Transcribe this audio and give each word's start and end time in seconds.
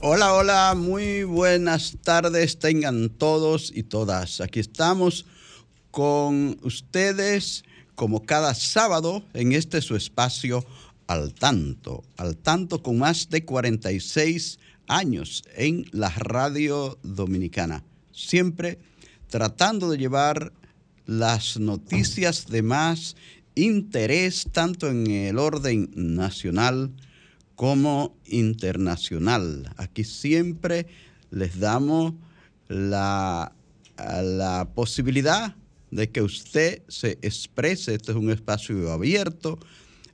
Hola, 0.00 0.32
hola, 0.32 0.74
muy 0.76 1.24
buenas 1.24 1.96
tardes 2.04 2.60
tengan 2.60 3.08
todos 3.08 3.72
y 3.74 3.82
todas. 3.82 4.40
Aquí 4.40 4.60
estamos 4.60 5.26
con 5.90 6.56
ustedes 6.62 7.64
como 7.96 8.24
cada 8.24 8.54
sábado 8.54 9.24
en 9.34 9.52
este 9.52 9.80
su 9.80 9.96
espacio 9.96 10.64
al 11.08 11.34
tanto, 11.34 12.04
al 12.16 12.36
tanto 12.36 12.80
con 12.80 12.98
más 12.98 13.28
de 13.28 13.44
46 13.44 14.60
años 14.86 15.42
en 15.56 15.84
la 15.90 16.10
radio 16.10 16.96
dominicana, 17.02 17.82
siempre 18.12 18.78
tratando 19.26 19.90
de 19.90 19.98
llevar 19.98 20.52
las 21.06 21.58
noticias 21.58 22.46
de 22.46 22.62
más 22.62 23.16
interés 23.56 24.46
tanto 24.52 24.88
en 24.88 25.08
el 25.08 25.38
orden 25.40 25.90
nacional, 25.96 26.92
como 27.58 28.16
internacional. 28.24 29.68
Aquí 29.78 30.04
siempre 30.04 30.86
les 31.32 31.58
damos 31.58 32.14
la, 32.68 33.52
la 33.96 34.70
posibilidad 34.76 35.56
de 35.90 36.08
que 36.08 36.22
usted 36.22 36.82
se 36.86 37.18
exprese. 37.20 37.96
Este 37.96 38.12
es 38.12 38.16
un 38.16 38.30
espacio 38.30 38.92
abierto 38.92 39.58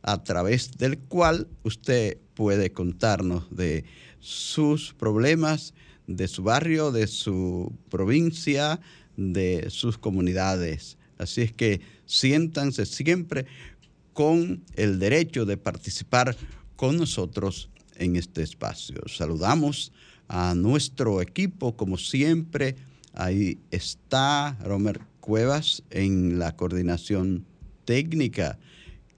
a 0.01 0.25
través 0.25 0.79
del 0.79 0.97
cual 0.97 1.47
usted 1.65 2.17
puede 2.33 2.73
contarnos 2.73 3.55
de 3.55 3.85
sus 4.21 4.95
problemas, 4.95 5.75
de 6.07 6.29
su 6.29 6.45
barrio, 6.45 6.93
de 6.93 7.07
su 7.07 7.75
provincia, 7.91 8.81
de 9.19 9.69
sus 9.69 9.99
comunidades. 9.99 10.97
Así 11.19 11.43
es 11.43 11.53
que 11.53 11.83
siéntanse 12.07 12.87
siempre 12.87 13.45
con 14.15 14.65
el 14.77 14.99
derecho 14.99 15.45
de 15.45 15.59
participar 15.59 16.35
con 16.77 16.97
nosotros 16.97 17.71
en 17.97 18.17
este 18.17 18.43
espacio. 18.43 19.03
Saludamos 19.07 19.93
a 20.29 20.55
nuestro 20.55 21.21
equipo, 21.21 21.77
como 21.77 21.99
siempre. 21.99 22.77
Ahí 23.13 23.59
está 23.71 24.59
Romer 24.65 25.01
Cuevas 25.21 25.83
en 25.91 26.39
la 26.39 26.57
coordinación 26.57 27.47
técnica. 27.85 28.59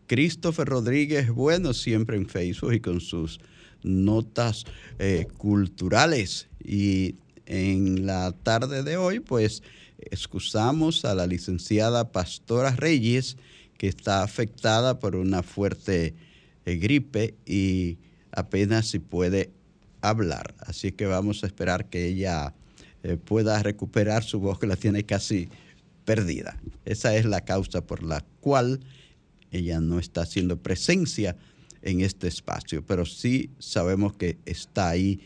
Christopher 0.07 0.69
Rodríguez, 0.69 1.31
bueno, 1.31 1.75
siempre 1.75 2.17
en 2.17 2.29
Facebook 2.29 2.75
y 2.75 2.81
con 2.81 3.01
sus 3.01 3.41
notas 3.83 4.65
eh, 4.99 5.27
culturales. 5.37 6.49
Y 6.63 7.17
en 7.47 8.07
la 8.07 8.33
tarde 8.33 8.83
de 8.83 8.97
hoy, 8.97 9.21
pues, 9.21 9.63
excusamos 9.99 11.05
a 11.05 11.15
la 11.15 11.27
licenciada 11.27 12.13
Pastora 12.13 12.71
Reyes, 12.71 13.37
que 13.79 13.89
está 13.89 14.23
afectada 14.23 14.99
por 14.99 15.17
una 15.17 15.43
fuerte 15.43 16.15
gripe 16.75 17.35
y 17.47 17.99
apenas 18.33 18.89
si 18.89 18.99
puede 18.99 19.53
hablar. 20.01 20.55
Así 20.59 20.93
que 20.93 21.07
vamos 21.07 21.43
a 21.43 21.47
esperar 21.47 21.89
que 21.89 22.07
ella 22.07 22.55
eh, 23.03 23.17
pueda 23.17 23.63
recuperar 23.63 24.25
su 24.25 24.41
voz 24.41 24.59
que 24.59 24.67
la 24.67 24.77
tiene 24.77 25.05
casi 25.05 25.49
perdida. 26.05 26.61
Esa 26.85 27.17
es 27.17 27.25
la 27.25 27.45
causa 27.45 27.87
por 27.87 28.03
la 28.03 28.25
cual 28.41 28.81
ella 29.51 29.81
no 29.81 29.99
está 29.99 30.23
haciendo 30.23 30.61
presencia 30.61 31.37
en 31.83 32.01
este 32.01 32.27
espacio, 32.29 32.85
pero 32.85 33.07
sí 33.07 33.51
sabemos 33.59 34.15
que 34.15 34.39
está 34.45 34.91
ahí 34.91 35.21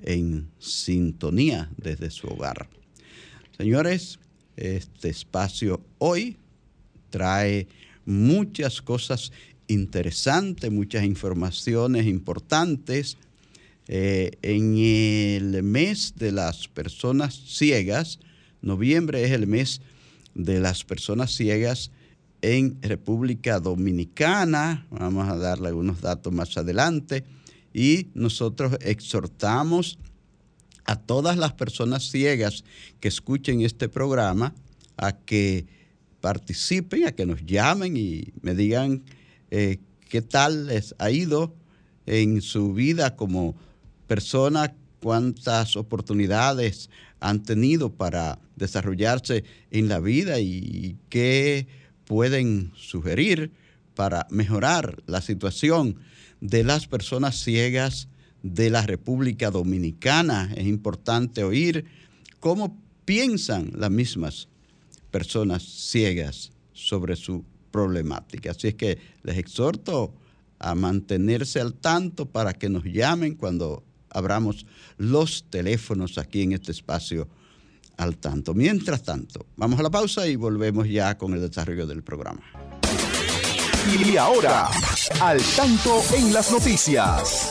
en 0.00 0.48
sintonía 0.58 1.70
desde 1.76 2.10
su 2.10 2.28
hogar. 2.28 2.68
Señores, 3.56 4.18
este 4.56 5.08
espacio 5.08 5.82
hoy 5.98 6.36
trae 7.10 7.66
muchas 8.04 8.82
cosas 8.82 9.32
interesante, 9.68 10.70
muchas 10.70 11.04
informaciones 11.04 12.06
importantes. 12.06 13.16
Eh, 13.88 14.32
en 14.42 14.76
el 14.78 15.62
mes 15.62 16.14
de 16.16 16.32
las 16.32 16.68
personas 16.68 17.34
ciegas, 17.46 18.18
noviembre 18.60 19.24
es 19.24 19.30
el 19.30 19.46
mes 19.46 19.80
de 20.34 20.60
las 20.60 20.84
personas 20.84 21.32
ciegas 21.32 21.90
en 22.42 22.80
República 22.82 23.60
Dominicana. 23.60 24.86
Vamos 24.90 25.28
a 25.28 25.36
darle 25.36 25.68
algunos 25.68 26.00
datos 26.00 26.32
más 26.32 26.56
adelante. 26.56 27.24
Y 27.72 28.08
nosotros 28.14 28.76
exhortamos 28.80 29.98
a 30.84 30.96
todas 30.96 31.36
las 31.36 31.52
personas 31.52 32.10
ciegas 32.10 32.64
que 33.00 33.08
escuchen 33.08 33.60
este 33.60 33.88
programa 33.88 34.54
a 34.96 35.12
que 35.12 35.66
participen, 36.20 37.06
a 37.06 37.12
que 37.12 37.26
nos 37.26 37.44
llamen 37.44 37.96
y 37.96 38.32
me 38.40 38.54
digan 38.54 39.02
eh, 39.58 39.78
qué 40.10 40.20
tal 40.20 40.66
les 40.66 40.94
ha 40.98 41.10
ido 41.10 41.54
en 42.04 42.42
su 42.42 42.74
vida 42.74 43.16
como 43.16 43.56
persona, 44.06 44.74
cuántas 45.00 45.76
oportunidades 45.76 46.90
han 47.20 47.42
tenido 47.42 47.94
para 47.94 48.38
desarrollarse 48.56 49.44
en 49.70 49.88
la 49.88 49.98
vida 49.98 50.40
y 50.40 50.98
qué 51.08 51.66
pueden 52.04 52.70
sugerir 52.76 53.50
para 53.94 54.26
mejorar 54.30 55.02
la 55.06 55.22
situación 55.22 56.00
de 56.42 56.62
las 56.62 56.86
personas 56.86 57.36
ciegas 57.36 58.08
de 58.42 58.68
la 58.68 58.82
República 58.82 59.50
Dominicana. 59.50 60.52
Es 60.54 60.66
importante 60.66 61.44
oír 61.44 61.86
cómo 62.40 62.78
piensan 63.06 63.72
las 63.74 63.90
mismas 63.90 64.48
personas 65.10 65.62
ciegas 65.62 66.52
sobre 66.74 67.16
su 67.16 67.42
problemática. 67.76 68.52
Así 68.52 68.68
es 68.68 68.74
que 68.74 68.98
les 69.22 69.36
exhorto 69.36 70.14
a 70.58 70.74
mantenerse 70.74 71.60
al 71.60 71.74
tanto 71.74 72.24
para 72.24 72.54
que 72.54 72.70
nos 72.70 72.84
llamen 72.84 73.34
cuando 73.34 73.84
abramos 74.08 74.64
los 74.96 75.44
teléfonos 75.50 76.16
aquí 76.16 76.42
en 76.42 76.52
este 76.52 76.72
espacio 76.72 77.28
al 77.98 78.16
tanto. 78.16 78.54
Mientras 78.54 79.02
tanto, 79.02 79.44
vamos 79.56 79.78
a 79.78 79.82
la 79.82 79.90
pausa 79.90 80.26
y 80.26 80.36
volvemos 80.36 80.88
ya 80.88 81.18
con 81.18 81.34
el 81.34 81.40
desarrollo 81.42 81.86
del 81.86 82.02
programa. 82.02 82.40
Y 83.86 84.16
ahora, 84.16 84.70
al 85.20 85.40
tanto 85.54 86.02
en 86.16 86.32
las 86.32 86.50
noticias. 86.50 87.50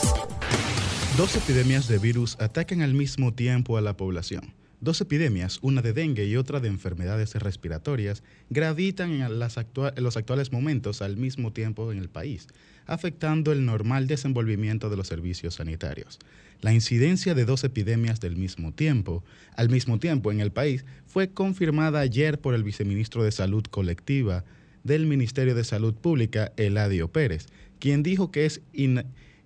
Dos 1.16 1.36
epidemias 1.36 1.86
de 1.86 1.98
virus 1.98 2.36
atacan 2.40 2.82
al 2.82 2.94
mismo 2.94 3.32
tiempo 3.32 3.78
a 3.78 3.80
la 3.80 3.96
población. 3.96 4.52
Dos 4.86 5.00
epidemias, 5.00 5.58
una 5.62 5.82
de 5.82 5.92
dengue 5.92 6.26
y 6.26 6.36
otra 6.36 6.60
de 6.60 6.68
enfermedades 6.68 7.34
respiratorias, 7.34 8.22
gravitan 8.50 9.20
en, 9.20 9.36
los 9.40 10.16
actuales 10.16 10.52
momentos 10.52 11.02
al 11.02 11.16
mismo 11.16 11.52
tiempo 11.52 11.90
en 11.90 11.98
el 11.98 12.08
país, 12.08 12.46
afectando 12.86 13.50
el 13.50 13.66
normal 13.66 14.06
desenvolvimiento 14.06 14.88
de 14.88 14.96
los 14.96 15.08
servicios 15.08 15.54
sanitarios. 15.54 16.20
La 16.60 16.72
incidencia 16.72 17.34
de 17.34 17.44
dos 17.44 17.64
epidemias 17.64 18.20
del 18.20 18.36
mismo 18.36 18.70
tiempo, 18.70 19.24
al 19.56 19.70
mismo 19.70 19.98
tiempo 19.98 20.30
en 20.30 20.38
el 20.38 20.52
país, 20.52 20.84
fue 21.04 21.30
confirmada 21.30 21.98
ayer 21.98 22.38
por 22.38 22.54
el 22.54 22.62
viceministro 22.62 23.24
de 23.24 23.32
Salud 23.32 23.64
Colectiva 23.64 24.44
del 24.84 25.06
Ministerio 25.06 25.56
de 25.56 25.64
Salud 25.64 25.94
Pública, 25.94 26.52
Eladio 26.56 27.08
Pérez, 27.08 27.46
quien 27.80 28.04
dijo 28.04 28.30
que 28.30 28.46
es 28.46 28.60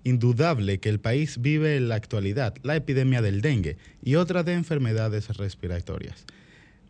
indudable 0.05 0.79
que 0.79 0.88
el 0.88 1.00
país 1.00 1.41
vive 1.41 1.76
en 1.76 1.88
la 1.88 1.97
actualidad 1.97 2.55
la 2.62 2.76
epidemia 2.76 3.23
del 3.23 3.41
dengue 3.41 3.76
y 4.02 4.14
otra 4.14 4.43
de 4.43 4.55
enfermedades 4.55 5.29
respiratorias. 5.37 6.25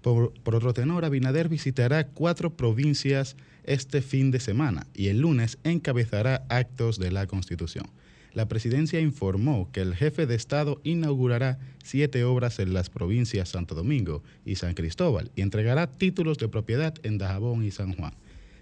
Por, 0.03 0.33
otro 0.45 0.73
tenor, 0.73 1.05
Abinader 1.05 1.49
visitará 1.49 2.07
cuatro 2.07 2.57
provincias 2.57 3.37
este 3.65 4.01
fin 4.01 4.31
de 4.31 4.41
semana 4.41 4.87
y 4.95 5.09
el 5.09 5.21
lunes 5.21 5.59
encabezará 5.65 6.47
actos 6.49 6.99
de 6.99 7.11
la 7.11 7.27
Constitución. 7.27 7.87
la 8.33 8.47
presidencia 8.47 9.01
informó 9.01 9.69
que 9.73 9.81
el 9.81 9.97
jefe 9.97 10.25
de 10.25 10.37
Estado 10.37 10.81
inaugurará 10.85 11.59
siete 11.83 12.23
obras 12.23 12.61
en 12.61 12.73
las 12.73 12.89
provincias 12.89 13.49
Santo 13.49 13.75
Domingo 13.75 14.23
y 14.45 14.55
San 14.55 14.75
Cristóbal 14.75 15.33
y 15.35 15.43
entregará 15.43 15.89
títulos 15.89 16.39
de 16.39 16.49
propiedad 16.49 16.95
en 17.03 17.19
Dajabón 17.19 17.65
y 17.65 17.73
San 17.73 17.93
Juan. 17.93 18.15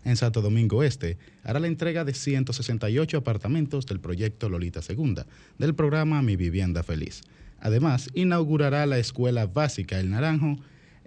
En 0.09 0.17
Santo 0.17 0.41
Domingo 0.41 0.83
Este 0.83 1.19
hará 1.45 1.61
la 1.61 1.67
entrega 1.67 2.03
de 2.03 2.15
168 2.15 3.19
apartamentos 3.19 3.85
del 3.85 4.01
proyecto 4.01 4.49
Lolita 4.49 4.81
II, 4.89 5.17
del 5.59 5.75
programa 5.75 6.23
Mi 6.23 6.35
Vivienda 6.35 6.83
Feliz. 6.83 7.21
Además, 7.61 8.09
inaugurará 8.15 8.87
la 8.87 8.97
escuela 8.97 9.47
básica 9.47 10.01
El 10.01 10.09
Naranjo 10.09 10.57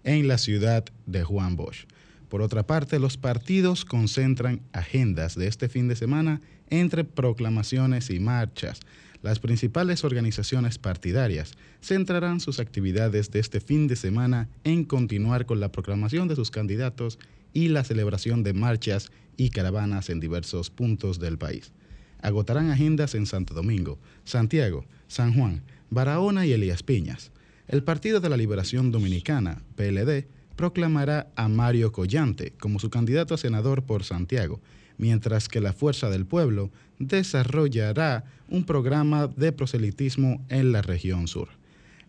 en 0.03 0.27
la 0.27 0.37
ciudad 0.37 0.85
de 1.07 1.23
Juan 1.23 1.55
Bosch. 1.55 1.87
Por 2.29 2.43
otra 2.43 2.67
parte, 2.67 2.99
los 2.99 3.17
partidos 3.17 3.85
concentran 3.85 4.61
agendas 4.71 5.33
de 5.33 5.47
este 5.47 5.67
fin 5.67 5.87
de 5.87 5.95
semana 5.95 6.39
entre 6.69 7.03
proclamaciones 7.03 8.11
y 8.11 8.19
marchas. 8.19 8.81
Las 9.23 9.39
principales 9.39 10.03
organizaciones 10.03 10.77
partidarias 10.77 11.53
centrarán 11.81 12.39
sus 12.39 12.59
actividades 12.59 13.31
de 13.31 13.39
este 13.39 13.61
fin 13.61 13.87
de 13.87 13.95
semana 13.95 14.47
en 14.63 14.83
continuar 14.83 15.47
con 15.47 15.59
la 15.59 15.71
proclamación 15.71 16.27
de 16.27 16.35
sus 16.35 16.51
candidatos 16.51 17.17
y 17.53 17.69
la 17.69 17.83
celebración 17.83 18.43
de 18.43 18.53
marchas 18.53 19.11
y 19.37 19.49
caravanas 19.49 20.09
en 20.09 20.19
diversos 20.19 20.69
puntos 20.69 21.19
del 21.19 21.37
país. 21.37 21.71
Agotarán 22.21 22.69
agendas 22.69 23.15
en 23.15 23.25
Santo 23.25 23.53
Domingo, 23.53 23.99
Santiago, 24.23 24.85
San 25.07 25.33
Juan, 25.33 25.63
Barahona 25.89 26.45
y 26.45 26.53
Elías 26.53 26.83
Piñas. 26.83 27.31
El 27.67 27.83
Partido 27.83 28.19
de 28.19 28.29
la 28.29 28.37
Liberación 28.37 28.91
Dominicana, 28.91 29.63
PLD, 29.75 30.27
proclamará 30.55 31.31
a 31.35 31.47
Mario 31.47 31.91
Collante 31.91 32.53
como 32.59 32.79
su 32.79 32.89
candidato 32.89 33.33
a 33.33 33.37
senador 33.37 33.83
por 33.83 34.03
Santiago, 34.03 34.61
mientras 34.97 35.47
que 35.47 35.61
la 35.61 35.73
Fuerza 35.73 36.09
del 36.09 36.25
Pueblo 36.25 36.69
desarrollará 36.99 38.25
un 38.47 38.65
programa 38.65 39.27
de 39.27 39.51
proselitismo 39.51 40.45
en 40.49 40.71
la 40.71 40.81
región 40.81 41.27
sur. 41.27 41.49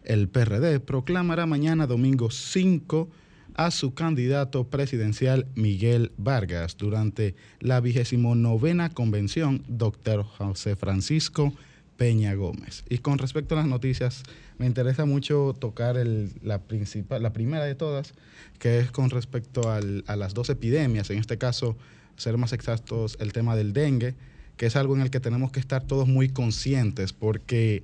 El 0.04 0.28
PRD 0.28 0.80
proclamará 0.80 1.46
mañana 1.46 1.86
domingo 1.86 2.30
5 2.30 3.08
a 3.54 3.70
su 3.70 3.94
candidato 3.94 4.64
presidencial 4.64 5.46
Miguel 5.54 6.12
Vargas 6.16 6.76
durante 6.76 7.34
la 7.60 7.80
vigésimo 7.80 8.34
novena 8.34 8.90
convención 8.90 9.62
Dr. 9.68 10.24
José 10.24 10.76
Francisco 10.76 11.52
Peña 11.96 12.34
Gómez. 12.34 12.84
Y 12.88 12.98
con 12.98 13.18
respecto 13.18 13.54
a 13.54 13.58
las 13.58 13.66
noticias, 13.66 14.22
me 14.58 14.66
interesa 14.66 15.04
mucho 15.04 15.54
tocar 15.58 15.96
la, 16.42 16.58
principal, 16.60 17.22
la 17.22 17.32
primera 17.32 17.64
de 17.64 17.74
todas, 17.74 18.14
que 18.58 18.78
es 18.78 18.90
con 18.90 19.10
respecto 19.10 19.70
a 19.70 19.80
las 20.16 20.34
dos 20.34 20.50
epidemias, 20.50 21.10
en 21.10 21.18
este 21.18 21.38
caso, 21.38 21.76
ser 22.16 22.38
más 22.38 22.52
exactos, 22.52 23.16
el 23.20 23.32
tema 23.32 23.56
del 23.56 23.72
dengue, 23.72 24.14
que 24.56 24.66
es 24.66 24.76
algo 24.76 24.94
en 24.94 25.02
el 25.02 25.10
que 25.10 25.20
tenemos 25.20 25.50
que 25.50 25.60
estar 25.60 25.82
todos 25.84 26.08
muy 26.08 26.28
conscientes, 26.28 27.12
porque 27.12 27.82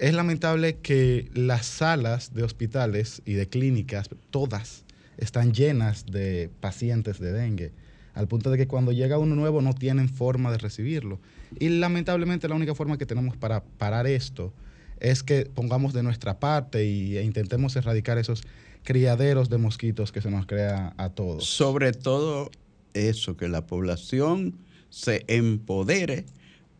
es 0.00 0.14
lamentable 0.14 0.78
que 0.78 1.30
las 1.34 1.66
salas 1.66 2.32
de 2.34 2.42
hospitales 2.42 3.22
y 3.26 3.34
de 3.34 3.48
clínicas, 3.48 4.08
todas, 4.30 4.84
están 5.18 5.52
llenas 5.52 6.06
de 6.06 6.50
pacientes 6.60 7.20
de 7.20 7.32
dengue 7.32 7.72
al 8.14 8.26
punto 8.26 8.50
de 8.50 8.58
que 8.58 8.66
cuando 8.66 8.92
llega 8.92 9.18
uno 9.18 9.34
nuevo 9.34 9.62
no 9.62 9.72
tienen 9.74 10.08
forma 10.08 10.50
de 10.50 10.58
recibirlo. 10.58 11.20
Y 11.58 11.68
lamentablemente 11.68 12.48
la 12.48 12.54
única 12.54 12.74
forma 12.74 12.98
que 12.98 13.06
tenemos 13.06 13.36
para 13.36 13.62
parar 13.62 14.06
esto 14.06 14.52
es 14.98 15.22
que 15.22 15.46
pongamos 15.46 15.92
de 15.92 16.02
nuestra 16.02 16.40
parte 16.40 16.80
e 16.80 17.22
intentemos 17.22 17.76
erradicar 17.76 18.18
esos 18.18 18.42
criaderos 18.82 19.48
de 19.48 19.58
mosquitos 19.58 20.12
que 20.12 20.20
se 20.20 20.30
nos 20.30 20.46
crea 20.46 20.94
a 20.96 21.10
todos. 21.10 21.46
Sobre 21.46 21.92
todo 21.92 22.50
eso, 22.94 23.36
que 23.36 23.48
la 23.48 23.66
población 23.66 24.56
se 24.88 25.24
empodere 25.28 26.24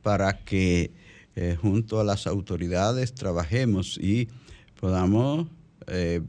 para 0.02 0.38
que 0.44 0.90
eh, 1.42 1.56
junto 1.56 1.98
a 1.98 2.04
las 2.04 2.26
autoridades 2.26 3.14
trabajemos 3.14 3.96
y 3.96 4.28
podamos 4.78 5.48
eh, 5.86 6.20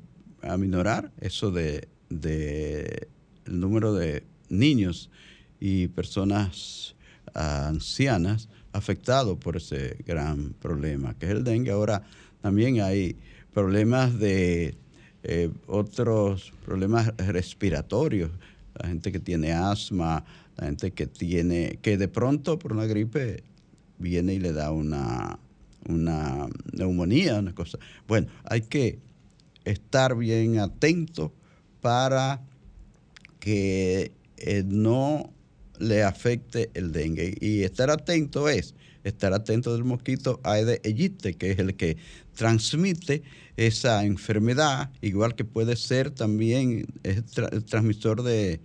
aminorar 0.42 1.12
eso 1.20 1.52
de, 1.52 1.90
el 2.10 3.60
número 3.60 3.94
de 3.94 4.24
niños 4.48 5.10
y 5.60 5.90
personas 5.90 6.96
ancianas 7.34 8.48
afectados 8.72 9.38
por 9.38 9.58
ese 9.58 9.98
gran 10.08 10.54
problema 10.54 11.14
que 11.16 11.26
es 11.26 11.34
el 11.34 11.44
dengue. 11.44 11.72
Ahora 11.72 12.04
también 12.40 12.80
hay 12.80 13.18
problemas 13.54 14.18
de 14.18 14.78
eh, 15.24 15.50
otros 15.68 16.54
problemas 16.64 17.14
respiratorios, 17.18 18.32
la 18.82 18.88
gente 18.88 19.12
que 19.12 19.20
tiene 19.20 19.52
asma, 19.52 20.24
la 20.56 20.68
gente 20.68 20.92
que 20.92 21.06
tiene, 21.06 21.80
que 21.82 21.98
de 21.98 22.08
pronto 22.08 22.58
por 22.58 22.72
una 22.72 22.86
gripe 22.86 23.44
viene 24.02 24.34
y 24.34 24.40
le 24.40 24.52
da 24.52 24.72
una, 24.72 25.40
una 25.88 26.48
neumonía, 26.74 27.40
una 27.40 27.54
cosa. 27.54 27.78
Bueno, 28.08 28.28
hay 28.44 28.62
que 28.62 29.00
estar 29.64 30.16
bien 30.18 30.60
atento 30.60 31.34
para 31.82 32.42
que 33.40 34.12
eh, 34.38 34.64
no 34.66 35.34
le 35.80 36.04
afecte 36.04 36.70
el 36.74 36.92
dengue. 36.92 37.36
Y 37.40 37.64
estar 37.64 37.90
atento 37.90 38.50
es 38.50 38.76
estar 39.04 39.34
atento 39.34 39.74
del 39.74 39.84
mosquito 39.84 40.40
Aedes 40.44 40.80
aegypti, 40.86 41.34
que 41.34 41.52
es 41.52 41.60
el 41.60 41.76
que 41.76 41.98
transmite 42.36 43.24
esa 43.58 44.06
enfermedad, 44.06 44.92
igual 45.02 45.36
que 45.36 45.44
puede 45.44 45.76
ser 45.76 46.12
también 46.12 46.86
el 47.04 47.66
transmisor 47.66 48.24
de, 48.24 48.62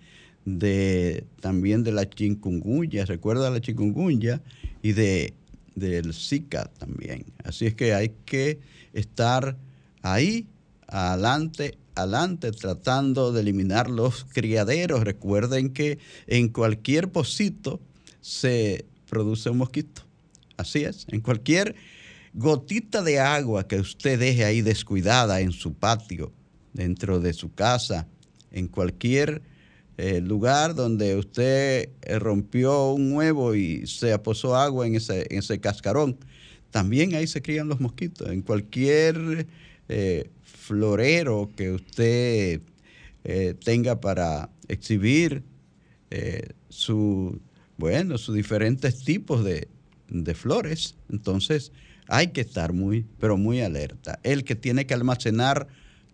también 1.41 1.83
de 1.83 1.93
la 1.93 2.09
chikungunya, 2.09 3.05
recuerda 3.05 3.51
la 3.51 3.61
chikungunya 3.61 4.41
y 4.83 4.93
de 4.93 5.35
del 5.75 6.15
Zika 6.15 6.71
también. 6.79 7.27
Así 7.45 7.67
es 7.67 7.75
que 7.75 7.93
hay 7.93 8.15
que 8.25 8.61
estar 8.95 9.59
ahí 10.03 10.47
adelante 10.89 11.79
adelante 11.97 12.53
tratando 12.53 13.33
de 13.33 13.41
eliminar 13.41 13.91
los 13.91 14.25
criaderos. 14.25 15.03
Recuerden 15.03 15.73
que 15.73 15.99
en 16.27 16.49
cualquier 16.49 17.11
pocito 17.11 17.81
se 18.21 18.85
produce 19.09 19.51
un 19.51 19.59
mosquito. 19.59 20.03
Así 20.57 20.85
es, 20.85 21.07
en 21.09 21.21
cualquier 21.21 21.75
gotita 22.35 23.03
de 23.03 23.19
agua 23.19 23.67
que 23.67 23.81
usted 23.81 24.19
deje 24.19 24.45
ahí 24.45 24.63
descuidada 24.63 25.41
en 25.41 25.53
su 25.53 25.75
patio, 25.75 26.33
dentro 26.73 27.19
de 27.19 27.33
su 27.33 27.53
casa, 27.53 28.07
en 28.53 28.69
cualquier 28.69 29.43
eh, 29.99 30.21
lugar 30.21 30.75
donde 30.75 31.17
usted 31.17 31.89
eh, 32.03 32.19
rompió 32.19 32.91
un 32.91 33.13
huevo 33.13 33.55
y 33.55 33.87
se 33.87 34.13
aposó 34.13 34.55
agua 34.55 34.87
en 34.87 34.95
ese, 34.95 35.27
en 35.31 35.39
ese 35.39 35.59
cascarón, 35.59 36.19
también 36.71 37.15
ahí 37.15 37.27
se 37.27 37.41
crían 37.41 37.69
los 37.69 37.81
mosquitos. 37.81 38.29
En 38.29 38.43
cualquier 38.43 39.47
eh, 39.89 40.29
florero 40.43 41.51
que 41.57 41.73
usted 41.73 42.61
tenga 43.65 44.01
para 44.01 44.51
exhibir 44.69 45.43
su, 46.69 47.41
bueno, 47.77 48.19
sus 48.19 48.37
diferentes 48.37 49.03
tipos 49.03 49.43
de, 49.43 49.67
de 50.09 50.35
flores. 50.35 50.95
Entonces 51.11 51.73
hay 52.07 52.29
que 52.29 52.43
estar 52.43 52.73
muy, 52.73 53.05
pero 53.19 53.37
muy 53.37 53.63
alerta. 53.63 54.21
El 54.23 54.45
que 54.45 54.55
tiene 54.55 54.87
que 54.87 54.95
almacenar 54.95 55.67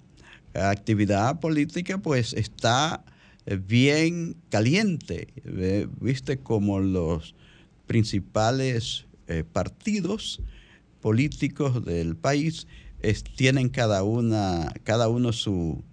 actividad 0.54 1.40
política 1.40 1.98
pues 2.00 2.34
está 2.34 3.04
eh, 3.46 3.58
bien 3.58 4.36
caliente. 4.50 5.28
Viste 6.02 6.40
como 6.40 6.80
los 6.80 7.36
principales 7.86 9.06
eh, 9.28 9.44
partidos 9.44 10.42
políticos 11.02 11.86
del 11.86 12.16
país 12.16 12.68
tienen 13.36 13.70
cada, 13.70 14.04
una, 14.04 14.74
cada 14.84 15.08
uno 15.08 15.32
su, 15.32 15.84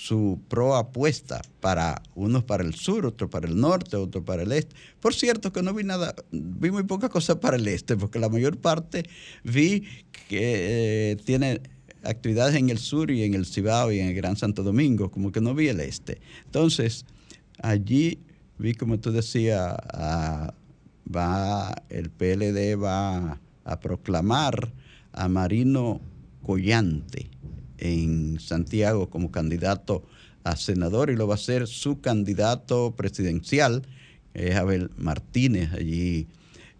su 0.00 0.40
pro 0.48 0.76
apuesta 0.76 1.42
para 1.60 2.02
unos 2.14 2.42
para 2.44 2.64
el 2.64 2.74
sur, 2.74 3.04
otro 3.04 3.28
para 3.28 3.46
el 3.46 3.60
norte, 3.60 3.96
otro 3.96 4.24
para 4.24 4.44
el 4.44 4.52
este. 4.52 4.74
Por 4.98 5.14
cierto 5.14 5.52
que 5.52 5.62
no 5.62 5.74
vi 5.74 5.84
nada, 5.84 6.14
vi 6.32 6.70
muy 6.70 6.84
poca 6.84 7.10
cosa 7.10 7.38
para 7.38 7.58
el 7.58 7.68
este, 7.68 7.98
porque 7.98 8.18
la 8.18 8.30
mayor 8.30 8.56
parte 8.56 9.04
vi 9.44 9.82
que 10.26 11.10
eh, 11.12 11.16
tiene 11.16 11.60
actividades 12.02 12.54
en 12.54 12.70
el 12.70 12.78
sur 12.78 13.10
y 13.10 13.24
en 13.24 13.34
el 13.34 13.44
Cibao 13.44 13.92
y 13.92 14.00
en 14.00 14.08
el 14.08 14.14
Gran 14.14 14.36
Santo 14.36 14.62
Domingo, 14.62 15.10
como 15.10 15.32
que 15.32 15.42
no 15.42 15.54
vi 15.54 15.68
el 15.68 15.80
este. 15.80 16.18
Entonces, 16.46 17.04
allí 17.62 18.20
vi, 18.56 18.72
como 18.72 18.98
tú 18.98 19.12
decías, 19.12 19.76
va, 21.14 21.74
el 21.90 22.08
PLD 22.08 22.82
va 22.82 23.38
a 23.64 23.80
proclamar 23.80 24.72
a 25.12 25.28
Marino 25.28 26.00
Collante 26.42 27.28
en 27.80 28.38
Santiago 28.40 29.10
como 29.10 29.30
candidato 29.30 30.04
a 30.44 30.56
senador 30.56 31.10
y 31.10 31.16
lo 31.16 31.26
va 31.26 31.34
a 31.34 31.38
ser 31.38 31.66
su 31.66 32.00
candidato 32.00 32.94
presidencial, 32.96 33.82
es 34.32 34.54
Abel 34.56 34.90
Martínez, 34.96 35.72
allí 35.72 36.28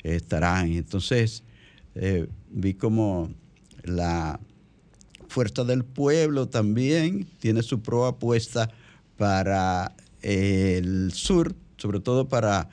estarán. 0.02 0.73
Entonces, 0.73 1.42
eh, 1.95 2.28
vi 2.50 2.75
como 2.75 3.30
la 3.83 4.40
Fuerza 5.28 5.64
del 5.64 5.85
Pueblo 5.85 6.49
también 6.49 7.26
tiene 7.38 7.62
su 7.62 7.80
propuesta 7.83 8.71
para 9.16 9.95
el 10.23 11.12
sur, 11.12 11.54
sobre 11.76 12.00
todo 12.00 12.28
para 12.28 12.69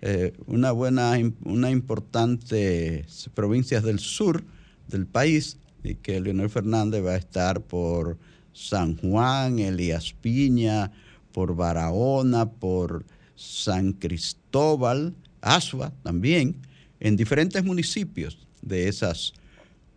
eh, 0.00 0.32
una 0.46 0.72
buena, 0.72 1.12
una 1.44 1.70
importante 1.70 3.04
provincias 3.34 3.84
del 3.84 4.00
sur 4.00 4.42
del 4.88 5.06
país, 5.06 5.58
y 5.82 5.94
que 5.96 6.20
Leonel 6.20 6.50
Fernández 6.50 7.04
va 7.04 7.12
a 7.12 7.16
estar 7.16 7.60
por 7.62 8.18
San 8.52 8.96
Juan, 8.96 9.58
Elías 9.58 10.14
Piña, 10.20 10.90
por 11.32 11.54
Barahona, 11.54 12.50
por 12.50 13.04
San 13.36 13.92
Cristóbal, 13.92 15.14
Asua 15.40 15.92
también, 16.02 16.56
en 16.98 17.16
diferentes 17.16 17.64
municipios 17.64 18.46
de 18.62 18.88
esas 18.88 19.32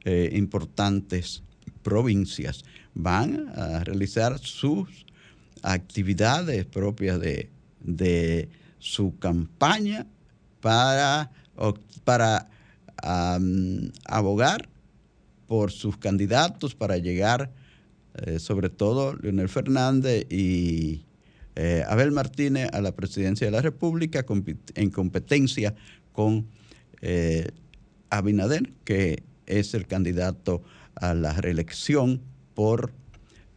eh, 0.06 0.30
importantes 0.34 1.44
provincias. 1.82 2.63
Van 2.94 3.50
a 3.56 3.84
realizar 3.84 4.40
sus 4.40 5.06
actividades 5.62 6.66
propias 6.66 7.20
de, 7.20 8.50
su 8.80 9.18
campaña 9.18 10.06
para, 10.60 11.32
para 12.04 12.50
abogar 14.06 14.70
por 15.48 15.72
sus 15.72 15.98
candidatos 15.98 16.76
para 16.76 16.98
llegar, 16.98 17.52
eh, 18.16 18.40
sobre 18.40 18.70
todo 18.70 19.16
Leonel 19.16 19.50
Fernández 19.50 20.26
y 20.30 21.06
eh, 21.56 21.84
Abel 21.88 22.12
Martínez, 22.12 22.70
a 22.74 22.82
la 22.82 22.96
presidencia 22.96 23.46
de 23.46 23.52
la 23.52 23.62
República 23.62 24.26
en 24.76 24.90
competencia 24.90 25.76
con 26.12 26.48
eh, 27.02 27.50
Abinader, 28.10 28.72
que 28.84 29.24
es 29.46 29.74
el 29.74 29.88
candidato 29.88 30.64
a 30.96 31.14
la 31.14 31.34
reelección 31.34 32.22
por 32.54 32.94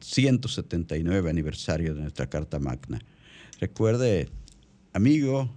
179 0.00 1.30
aniversario 1.30 1.94
de 1.94 2.00
nuestra 2.00 2.28
Carta 2.28 2.58
Magna. 2.58 2.98
Recuerde, 3.60 4.28
amigo, 4.92 5.48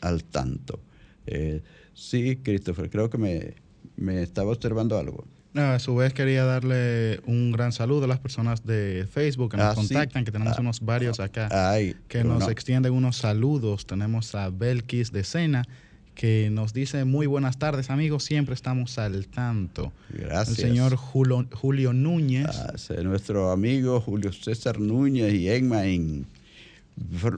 al 0.00 0.24
tanto. 0.24 0.80
Eh, 1.26 1.62
sí, 1.94 2.40
Christopher, 2.42 2.90
creo 2.90 3.08
que 3.10 3.18
me, 3.18 3.54
me 3.96 4.22
estaba 4.22 4.52
observando 4.52 4.98
algo. 4.98 5.26
a 5.54 5.78
su 5.78 5.94
vez 5.94 6.14
quería 6.14 6.44
darle 6.44 7.20
un 7.26 7.52
gran 7.52 7.72
saludo 7.72 8.04
a 8.04 8.08
las 8.08 8.20
personas 8.20 8.64
de 8.64 9.06
Facebook 9.10 9.50
que 9.50 9.58
nos 9.58 9.66
ah, 9.66 9.74
contactan, 9.74 10.24
que 10.24 10.32
tenemos 10.32 10.56
ah, 10.56 10.62
unos 10.62 10.80
varios 10.80 11.20
acá, 11.20 11.76
que 12.08 12.24
nos 12.24 12.48
extienden 12.48 12.94
unos 12.94 13.18
saludos. 13.18 13.84
Tenemos 13.86 14.34
a 14.34 14.48
Belkis 14.48 15.12
de 15.12 15.24
Sena, 15.24 15.66
que 16.14 16.50
nos 16.50 16.72
dice 16.72 17.04
muy 17.04 17.26
buenas 17.26 17.58
tardes 17.58 17.90
amigos, 17.90 18.24
siempre 18.24 18.54
estamos 18.54 18.98
al 18.98 19.26
tanto. 19.28 19.92
Gracias. 20.10 20.58
El 20.58 20.64
señor 20.66 20.96
Julio, 20.96 21.92
Núñez. 21.92 22.46
Ah, 22.46 22.74
nuestro 23.02 23.50
amigo 23.50 24.00
Julio 24.00 24.32
César 24.32 24.80
Núñez 24.80 25.32
y 25.34 25.48
Emma 25.48 25.86
en, 25.86 26.26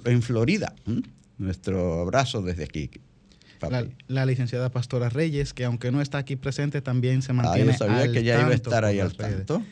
en 0.05 0.23
Florida. 0.23 0.75
Nuestro 1.39 2.01
abrazo 2.01 2.43
desde 2.43 2.65
aquí. 2.65 2.91
La, 4.09 4.27
licenciada 4.27 4.71
Pastora 4.71 5.09
Reyes, 5.09 5.55
que 5.55 5.65
aunque 5.65 5.93
no 5.93 6.01
está 6.01 6.19
aquí 6.19 6.37
presente, 6.37 6.81
también 6.83 7.23
se 7.23 7.33
mantiene 7.33 7.71
ah, 7.71 7.73
yo 7.73 7.79
sabía 7.79 8.13
que 8.13 8.25
ya 8.25 8.41
iba 8.41 8.49
a 8.49 8.55
estar 8.55 8.85
ahí 8.85 8.99
al 8.99 9.15
tanto. 9.15 9.63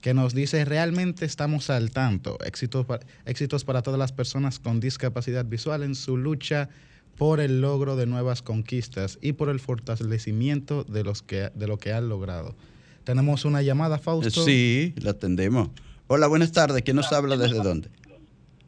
Que 0.00 0.14
nos 0.14 0.34
dice, 0.34 0.64
realmente 0.64 1.26
estamos 1.26 1.68
al 1.68 1.90
tanto. 1.90 2.38
Éxitos 2.44 2.86
éxitos 3.26 3.64
para 3.64 3.82
todas 3.82 3.98
las 3.98 4.12
personas 4.12 4.58
con 4.58 4.80
discapacidad 4.80 5.44
visual 5.44 5.82
en 5.82 5.94
su 5.94 6.16
lucha 6.16 6.68
por 7.20 7.38
el 7.38 7.60
logro 7.60 7.96
de 7.96 8.06
nuevas 8.06 8.40
conquistas 8.40 9.18
y 9.20 9.34
por 9.34 9.50
el 9.50 9.60
fortalecimiento 9.60 10.84
de, 10.84 11.04
los 11.04 11.20
que, 11.20 11.50
de 11.54 11.66
lo 11.66 11.76
que 11.76 11.92
han 11.92 12.08
logrado. 12.08 12.54
Tenemos 13.04 13.44
una 13.44 13.60
llamada, 13.60 13.98
Fausto. 13.98 14.30
Sí, 14.30 14.94
la 15.02 15.10
atendemos. 15.10 15.68
Hola, 16.06 16.28
buenas 16.28 16.50
tardes. 16.50 16.80
¿Quién 16.80 16.96
nos 16.96 17.12
habla 17.12 17.36
desde 17.36 17.58
dónde? 17.62 17.90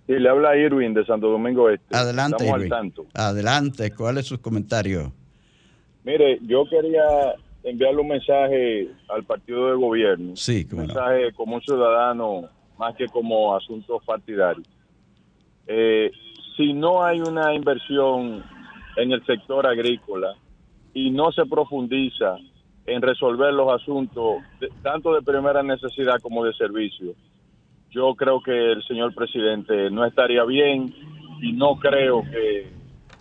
Sí, 0.06 0.12
le 0.18 0.28
habla 0.28 0.54
Irwin 0.54 0.92
de 0.92 1.02
Santo 1.06 1.30
Domingo 1.30 1.70
Este. 1.70 1.96
Adelante, 1.96 2.46
Irwin. 2.46 2.70
Adelante, 3.14 3.90
¿cuál 3.94 4.18
es 4.18 4.26
su 4.26 4.38
comentario? 4.38 5.14
Mire, 6.04 6.38
yo 6.42 6.66
quería 6.68 7.04
enviarle 7.64 8.02
un 8.02 8.08
mensaje 8.08 8.90
al 9.08 9.24
partido 9.24 9.68
de 9.68 9.76
gobierno. 9.76 10.36
Sí, 10.36 10.68
un 10.72 10.80
mensaje 10.80 11.32
como 11.32 11.54
un 11.54 11.62
ciudadano, 11.62 12.50
más 12.78 12.94
que 12.96 13.06
como 13.06 13.56
asuntos 13.56 14.04
partidarios. 14.04 14.68
Eh, 15.66 16.10
si 16.62 16.72
no 16.72 17.02
hay 17.02 17.20
una 17.20 17.52
inversión 17.54 18.44
en 18.96 19.10
el 19.10 19.26
sector 19.26 19.66
agrícola 19.66 20.36
y 20.94 21.10
no 21.10 21.32
se 21.32 21.44
profundiza 21.44 22.36
en 22.86 23.02
resolver 23.02 23.52
los 23.52 23.72
asuntos 23.72 24.36
tanto 24.80 25.12
de 25.12 25.22
primera 25.22 25.64
necesidad 25.64 26.20
como 26.22 26.44
de 26.44 26.52
servicio, 26.52 27.14
yo 27.90 28.14
creo 28.14 28.40
que 28.40 28.72
el 28.72 28.82
señor 28.84 29.12
presidente 29.12 29.90
no 29.90 30.04
estaría 30.04 30.44
bien 30.44 30.94
y 31.42 31.52
no 31.52 31.74
creo 31.80 32.22
que 32.22 32.70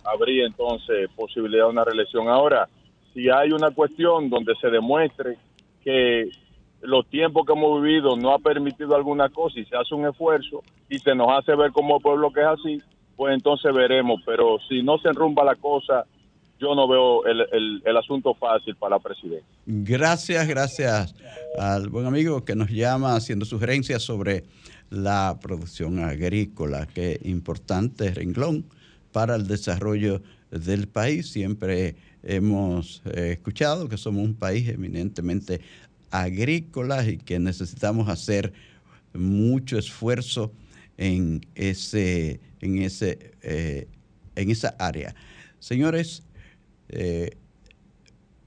habría 0.04 0.46
entonces 0.46 1.10
posibilidad 1.16 1.64
de 1.64 1.70
una 1.70 1.84
reelección. 1.84 2.28
Ahora, 2.28 2.68
si 3.12 3.28
hay 3.28 3.50
una 3.50 3.72
cuestión 3.72 4.30
donde 4.30 4.54
se 4.60 4.70
demuestre 4.70 5.36
que 5.82 6.30
los 6.80 7.08
tiempos 7.08 7.44
que 7.44 7.54
hemos 7.54 7.82
vivido 7.82 8.16
no 8.16 8.34
ha 8.34 8.38
permitido 8.38 8.94
alguna 8.94 9.30
cosa 9.30 9.58
y 9.58 9.64
se 9.64 9.76
hace 9.76 9.96
un 9.96 10.06
esfuerzo 10.06 10.62
y 10.88 11.00
se 11.00 11.12
nos 11.16 11.26
hace 11.30 11.56
ver 11.56 11.72
como 11.72 11.98
pueblo 11.98 12.30
que 12.32 12.40
es 12.40 12.46
así, 12.46 12.78
pues 13.16 13.34
entonces 13.34 13.72
veremos. 13.72 14.22
Pero 14.24 14.58
si 14.68 14.82
no 14.82 14.98
se 14.98 15.08
enrumba 15.08 15.44
la 15.44 15.56
cosa, 15.56 16.04
yo 16.58 16.74
no 16.74 16.86
veo 16.86 17.24
el, 17.26 17.96
asunto 17.96 18.34
fácil 18.34 18.76
para 18.76 18.96
la 18.96 19.02
presidencia. 19.02 19.46
Gracias, 19.66 20.46
gracias 20.46 21.14
al 21.58 21.88
buen 21.88 22.06
amigo 22.06 22.44
que 22.44 22.54
nos 22.54 22.70
llama 22.70 23.16
haciendo 23.16 23.44
sugerencias 23.44 24.02
sobre 24.02 24.44
la 24.90 25.38
producción 25.40 25.98
agrícola, 25.98 26.86
que 26.86 27.18
importante 27.24 28.12
renglón 28.14 28.64
para 29.10 29.34
el 29.34 29.46
desarrollo 29.46 30.22
del 30.50 30.86
país. 30.86 31.30
Siempre 31.30 31.96
hemos 32.22 33.02
eh, 33.06 33.32
escuchado 33.32 33.88
que 33.88 33.96
somos 33.96 34.24
un 34.24 34.34
país 34.34 34.68
eminentemente 34.68 35.60
agrícola 36.12 37.04
y 37.08 37.18
que 37.18 37.38
necesitamos 37.38 38.08
hacer 38.08 38.52
mucho 39.14 39.78
esfuerzo 39.78 40.52
en, 40.96 41.44
ese, 41.54 42.40
en, 42.62 42.78
ese, 42.78 43.32
eh, 43.42 43.86
en 44.34 44.50
esa 44.50 44.74
área. 44.78 45.14
Señores, 45.58 46.22
eh, 46.88 47.36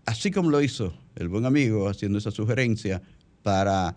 así 0.06 0.32
como 0.32 0.50
lo 0.50 0.62
hizo 0.62 0.98
el 1.16 1.30
buen 1.30 1.46
amigo 1.46 1.88
haciendo 1.88 2.18
esa 2.18 2.32
sugerencia 2.32 3.04
para 3.44 3.96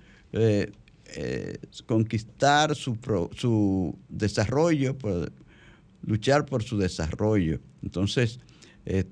conquistar 1.86 2.75
su, 2.75 2.98
su 3.36 3.98
desarrollo, 4.08 4.98
por 4.98 5.34
luchar 6.01 6.46
por 6.46 6.64
su 6.64 6.77
desarrollo. 6.77 7.60
Entonces, 7.84 8.40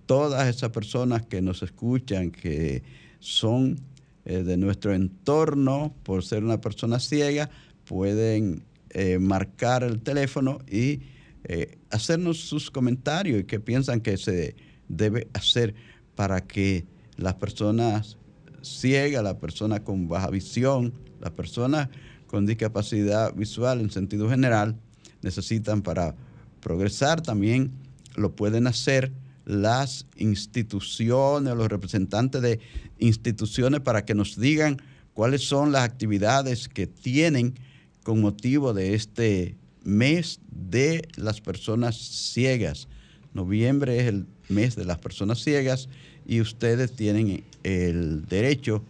todas 0.06 0.54
esas 0.54 0.69
personas 0.72 1.26
que 1.26 1.41
nos 1.41 1.63
escuchan, 1.63 2.32
que 2.32 2.84
son 3.19 3.80
eh, 4.26 4.43
de 4.43 4.56
nuestro 4.56 4.93
entorno, 4.93 5.93
por 6.04 6.24
ser 6.24 6.46
una 6.46 6.62
persona 6.62 7.00
ciega, 7.00 7.50
pueden 7.84 8.63
eh, 8.91 9.19
marcar 9.19 9.84
el 9.84 10.00
teléfono 10.00 10.60
y 10.65 11.02
eh, 11.43 11.78
hacernos 11.89 12.38
sus 12.38 12.72
comentarios 12.72 13.41
y 13.41 13.43
qué 13.43 13.60
piensan 13.60 14.00
que 14.00 14.15
se 14.15 14.56
debe 14.97 15.27
hacer 15.34 15.75
para 16.15 16.41
que 16.41 16.86
las 17.17 17.36
personas 17.36 18.17
ciegas, 18.62 19.23
las 19.23 19.36
personas 19.36 19.82
con 19.82 20.08
baja 20.08 20.29
visión, 20.29 20.93
las 21.19 21.32
personas 21.32 21.89
con 22.27 22.45
discapacidad 22.45 23.34
visual 23.36 23.82
en 23.82 23.91
sentido 23.91 24.29
general, 24.29 24.79
necesitan 25.21 25.82
para 25.82 26.15
progresar 26.60 27.21
también, 27.21 27.71
lo 28.15 28.36
pueden 28.36 28.67
hacer 28.67 29.12
las 29.45 30.08
instituciones, 30.15 31.56
los 31.56 31.67
representantes 31.67 32.41
de 32.41 32.60
instituciones 32.99 33.82
para 33.82 34.06
que 34.06 34.15
nos 34.15 34.39
digan 34.39 34.82
cuáles 35.13 35.47
son 35.47 35.71
las 35.71 35.84
actividades 35.84 36.69
que 36.69 36.88
tienen 36.88 37.56
con 38.03 38.21
motivo 38.21 38.73
de 38.73 38.93
este 38.93 39.58
mes 39.84 40.39
de 40.49 41.08
las 41.15 41.41
personas 41.41 41.97
ciegas. 41.97 42.88
Noviembre 43.34 44.00
es 44.00 44.08
el 44.08 44.26
mes 44.50 44.76
de 44.76 44.86
las 44.86 45.00
personas 45.00 45.43
ciegas 45.43 45.89
y 46.26 46.41
ustedes 46.41 46.96
tienen 46.96 47.43
el 47.63 48.26
derecho 48.26 48.84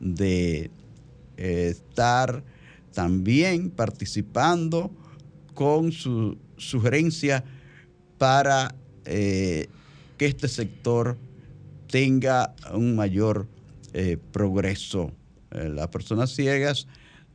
de 0.00 0.70
eh, 1.36 1.68
estar 1.70 2.42
también 2.92 3.70
participando 3.70 4.90
con 5.54 5.92
su 5.92 6.36
sugerencia 6.56 7.44
para 8.18 8.74
eh, 9.04 9.68
que 10.16 10.26
este 10.26 10.48
sector 10.48 11.16
tenga 11.88 12.54
un 12.72 12.96
mayor 12.96 13.46
eh, 13.92 14.18
progreso. 14.32 15.12
Las 15.50 15.88
personas 15.88 16.34
ciegas 16.34 16.86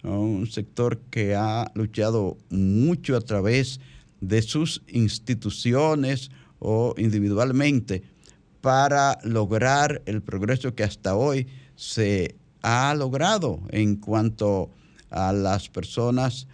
un 0.04 0.47
sector 0.47 0.99
que 1.10 1.36
ha 1.36 1.71
luchado 1.76 2.38
mucho 2.49 3.15
a 3.15 3.21
través 3.21 3.80
de 4.21 4.41
sus 4.41 4.82
instituciones 4.88 6.32
o 6.63 6.95
individualmente 6.97 8.04
para 8.62 9.19
lograr 9.23 10.02
el 10.06 10.21
progreso 10.21 10.73
que 10.73 10.84
hasta 10.84 11.15
hoy 11.15 11.47
se 11.76 12.36
ha 12.62 12.95
logrado 12.95 13.60
en 13.69 13.97
cuanto 13.97 14.71
a 15.10 15.34
las 15.34 15.69
personas 15.69 16.47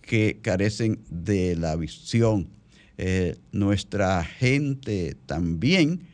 que 0.00 0.40
carecen 0.42 1.00
de 1.10 1.54
la 1.56 1.76
visión. 1.76 2.48
Eh, 2.96 3.36
nuestra 3.52 4.24
gente 4.24 5.16
también 5.26 6.08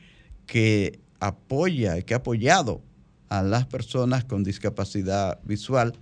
que 0.47 1.01
apoya, 1.21 2.03
que 2.03 2.15
ha 2.15 2.19
apoyado 2.19 2.83
a 3.29 3.43
las 3.43 3.67
personas 3.67 4.25
con 4.25 4.45
discapacidad 4.45 5.41
visual, 5.45 5.95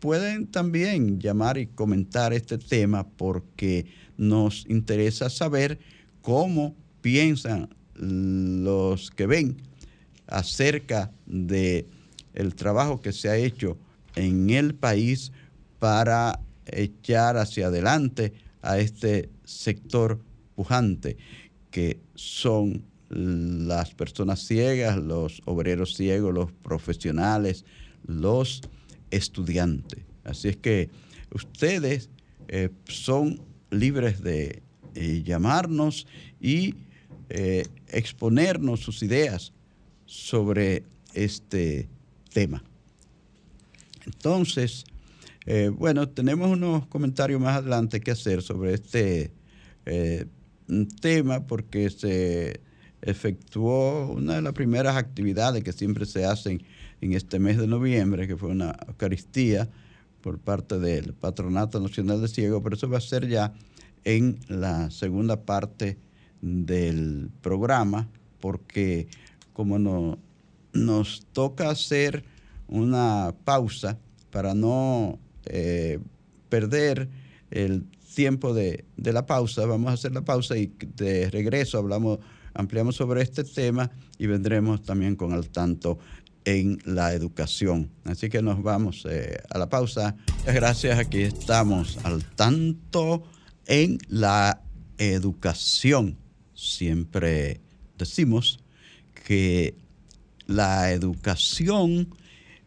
pueden 0.00 0.46
también 0.46 1.20
llamar 1.20 1.58
y 1.58 1.66
comentar 1.66 2.32
este 2.32 2.58
tema 2.58 3.06
porque 3.08 3.86
nos 4.16 4.66
interesa 4.68 5.30
saber 5.30 5.78
cómo 6.20 6.74
piensan 7.06 7.68
los 7.94 9.12
que 9.12 9.28
ven 9.28 9.58
acerca 10.26 11.12
de 11.24 11.86
el 12.34 12.56
trabajo 12.56 13.00
que 13.00 13.12
se 13.12 13.28
ha 13.28 13.36
hecho 13.36 13.78
en 14.16 14.50
el 14.50 14.74
país 14.74 15.30
para 15.78 16.40
echar 16.66 17.36
hacia 17.36 17.68
adelante 17.68 18.32
a 18.60 18.80
este 18.80 19.30
sector 19.44 20.20
pujante, 20.56 21.16
que 21.70 22.00
son 22.16 22.82
las 23.08 23.94
personas 23.94 24.40
ciegas, 24.40 24.96
los 24.96 25.42
obreros 25.44 25.94
ciegos, 25.94 26.34
los 26.34 26.50
profesionales, 26.50 27.64
los 28.04 28.62
estudiantes. 29.12 30.02
Así 30.24 30.48
es 30.48 30.56
que 30.56 30.90
ustedes 31.32 32.10
eh, 32.48 32.70
son 32.88 33.40
libres 33.70 34.22
de 34.22 34.64
eh, 34.96 35.22
llamarnos 35.24 36.08
y 36.40 36.74
eh, 37.28 37.66
exponernos 37.88 38.80
sus 38.80 39.02
ideas 39.02 39.52
sobre 40.04 40.84
este 41.14 41.88
tema. 42.32 42.62
Entonces, 44.04 44.84
bueno, 45.78 46.08
tenemos 46.08 46.50
unos 46.50 46.86
comentarios 46.86 47.40
más 47.40 47.56
adelante 47.56 48.00
que 48.00 48.10
hacer 48.10 48.42
sobre 48.42 48.74
este 48.74 49.30
eh, 49.86 50.26
tema 51.00 51.46
porque 51.46 51.90
se 51.90 52.60
efectuó 53.02 54.10
una 54.12 54.34
de 54.34 54.42
las 54.42 54.52
primeras 54.52 54.96
actividades 54.96 55.62
que 55.62 55.72
siempre 55.72 56.06
se 56.06 56.24
hacen 56.24 56.62
en 57.00 57.12
este 57.12 57.38
mes 57.38 57.56
de 57.56 57.68
noviembre, 57.68 58.26
que 58.26 58.36
fue 58.36 58.50
una 58.50 58.74
Eucaristía 58.88 59.68
por 60.22 60.38
parte 60.38 60.80
del 60.80 61.14
Patronato 61.14 61.78
Nacional 61.78 62.20
de 62.20 62.26
Ciego, 62.26 62.62
pero 62.62 62.74
eso 62.74 62.88
va 62.88 62.98
a 62.98 63.00
ser 63.02 63.28
ya 63.28 63.52
en 64.02 64.40
la 64.48 64.90
segunda 64.90 65.42
parte 65.42 65.98
del 66.46 67.30
programa, 67.40 68.08
porque 68.40 69.08
como 69.52 69.78
no, 69.78 70.18
nos 70.72 71.26
toca 71.32 71.70
hacer 71.70 72.24
una 72.68 73.34
pausa 73.44 73.98
para 74.30 74.54
no 74.54 75.18
eh, 75.46 75.98
perder 76.48 77.08
el 77.50 77.84
tiempo 78.14 78.54
de, 78.54 78.84
de, 78.96 79.12
la 79.12 79.26
pausa, 79.26 79.66
vamos 79.66 79.90
a 79.90 79.94
hacer 79.94 80.12
la 80.12 80.24
pausa 80.24 80.56
y 80.56 80.72
de 80.96 81.30
regreso 81.30 81.78
hablamos, 81.78 82.18
ampliamos 82.54 82.96
sobre 82.96 83.22
este 83.22 83.44
tema 83.44 83.90
y 84.18 84.26
vendremos 84.26 84.82
también 84.82 85.16
con 85.16 85.32
al 85.32 85.48
tanto 85.48 85.98
en 86.46 86.78
la 86.84 87.12
educación. 87.12 87.90
Así 88.04 88.30
que 88.30 88.40
nos 88.40 88.62
vamos 88.62 89.04
eh, 89.10 89.36
a 89.50 89.58
la 89.58 89.68
pausa. 89.68 90.16
Gracias, 90.46 90.98
aquí 90.98 91.22
estamos 91.22 91.98
al 92.04 92.24
tanto 92.24 93.24
en 93.66 93.98
la 94.08 94.62
educación. 94.96 96.16
Siempre 96.56 97.60
decimos 97.98 98.58
que 99.26 99.74
la 100.46 100.90
educación 100.90 102.08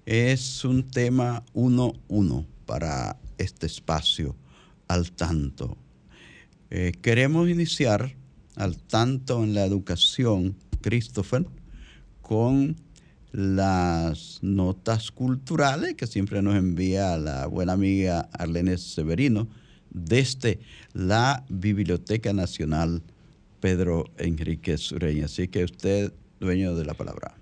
es 0.05 0.63
un 0.63 0.83
tema 0.83 1.43
uno 1.53 1.93
uno 2.07 2.45
para 2.67 3.17
este 3.39 3.65
espacio 3.65 4.35
al 4.87 5.11
tanto. 5.11 5.75
Eh, 6.69 6.91
queremos 7.01 7.49
iniciar 7.49 8.15
al 8.55 8.77
tanto 8.77 9.43
en 9.43 9.55
la 9.55 9.65
educación, 9.65 10.55
Christopher, 10.81 11.47
con 12.21 12.75
las 13.31 14.39
notas 14.43 15.11
culturales 15.11 15.95
que 15.95 16.05
siempre 16.05 16.43
nos 16.43 16.55
envía 16.55 17.17
la 17.17 17.47
buena 17.47 17.73
amiga 17.73 18.29
Arlene 18.33 18.77
Severino 18.77 19.47
desde 19.89 20.59
la 20.93 21.43
Biblioteca 21.49 22.33
Nacional 22.33 23.01
Pedro 23.59 24.05
Enrique 24.17 24.77
Sureña. 24.77 25.25
Así 25.25 25.47
que 25.47 25.63
usted, 25.63 26.13
dueño 26.39 26.75
de 26.75 26.85
la 26.85 26.93
palabra. 26.93 27.35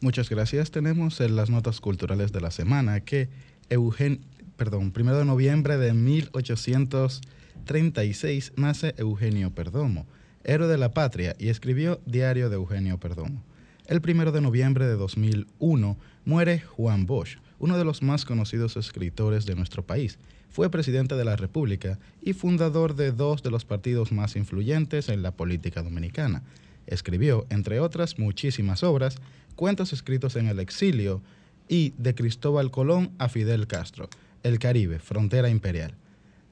Muchas 0.00 0.28
gracias. 0.28 0.70
Tenemos 0.70 1.20
en 1.20 1.36
las 1.36 1.50
notas 1.50 1.80
culturales 1.80 2.32
de 2.32 2.40
la 2.40 2.50
semana 2.50 3.00
que 3.00 3.28
Eugen, 3.70 4.20
perdón, 4.56 4.90
primero 4.90 5.18
de 5.18 5.24
noviembre 5.24 5.78
de 5.78 5.94
1836 5.94 8.52
nace 8.56 8.94
Eugenio 8.98 9.54
Perdomo, 9.54 10.06
héroe 10.44 10.68
de 10.68 10.78
la 10.78 10.92
patria, 10.92 11.34
y 11.38 11.48
escribió 11.48 12.00
Diario 12.04 12.50
de 12.50 12.56
Eugenio 12.56 12.98
Perdomo. 12.98 13.44
El 13.86 14.00
primero 14.00 14.32
de 14.32 14.40
noviembre 14.40 14.86
de 14.86 14.96
2001 14.96 15.96
muere 16.24 16.60
Juan 16.60 17.06
Bosch, 17.06 17.38
uno 17.58 17.78
de 17.78 17.84
los 17.84 18.02
más 18.02 18.24
conocidos 18.24 18.76
escritores 18.76 19.46
de 19.46 19.54
nuestro 19.54 19.86
país. 19.86 20.18
Fue 20.52 20.70
presidente 20.70 21.16
de 21.16 21.24
la 21.24 21.34
República 21.34 21.98
y 22.20 22.34
fundador 22.34 22.94
de 22.94 23.10
dos 23.10 23.42
de 23.42 23.50
los 23.50 23.64
partidos 23.64 24.12
más 24.12 24.36
influyentes 24.36 25.08
en 25.08 25.22
la 25.22 25.30
política 25.30 25.82
dominicana. 25.82 26.42
Escribió, 26.86 27.46
entre 27.48 27.80
otras 27.80 28.18
muchísimas 28.18 28.82
obras, 28.82 29.16
cuentos 29.56 29.94
escritos 29.94 30.36
en 30.36 30.48
el 30.48 30.60
exilio 30.60 31.22
y 31.68 31.94
de 31.96 32.14
Cristóbal 32.14 32.70
Colón 32.70 33.12
a 33.16 33.30
Fidel 33.30 33.66
Castro, 33.66 34.10
El 34.42 34.58
Caribe, 34.58 34.98
Frontera 34.98 35.48
Imperial. 35.48 35.94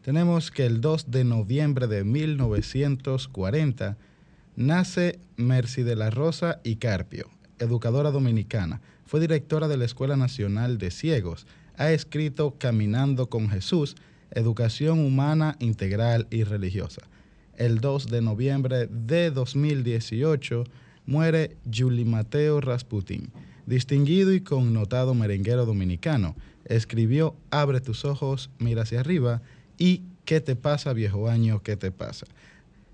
Tenemos 0.03 0.51
que 0.51 0.65
el 0.65 0.81
2 0.81 1.11
de 1.11 1.25
noviembre 1.25 1.87
de 1.87 2.03
1940 2.05 3.99
Nace 4.57 5.19
Mercy 5.37 5.83
de 5.83 5.97
la 5.97 6.09
Rosa 6.09 6.61
y 6.65 6.77
Carpio, 6.77 7.29
educadora 7.59 8.11
dominicana. 8.11 8.81
Fue 9.05 9.21
directora 9.21 9.69
de 9.69 9.77
la 9.77 9.85
Escuela 9.85 10.17
Nacional 10.17 10.79
de 10.79 10.91
Ciegos. 10.91 11.47
Ha 11.81 11.93
escrito 11.93 12.57
Caminando 12.59 13.31
con 13.31 13.49
Jesús, 13.49 13.97
Educación 14.33 14.99
Humana 14.99 15.57
Integral 15.61 16.27
y 16.31 16.45
Religiosa. 16.45 17.01
El 17.57 17.81
2 17.81 18.09
de 18.09 18.21
noviembre 18.21 18.87
de 18.87 19.31
2018 19.31 20.65
muere 21.07 21.57
Julie 21.75 22.05
Mateo 22.05 22.61
Rasputin, 22.61 23.31
distinguido 23.65 24.35
y 24.35 24.43
connotado 24.43 25.15
merenguero 25.15 25.65
dominicano. 25.65 26.37
Escribió 26.67 27.35
Abre 27.51 27.81
tus 27.81 28.05
ojos, 28.05 28.51
mira 28.59 28.83
hacia 28.83 29.01
arriba 29.01 29.41
y 29.79 30.03
¿Qué 30.27 30.43
te 30.43 30.57
pasa, 30.57 30.93
viejo 30.93 31.31
año? 31.31 31.63
¿Qué 31.63 31.79
te 31.79 31.91
pasa? 31.91 32.27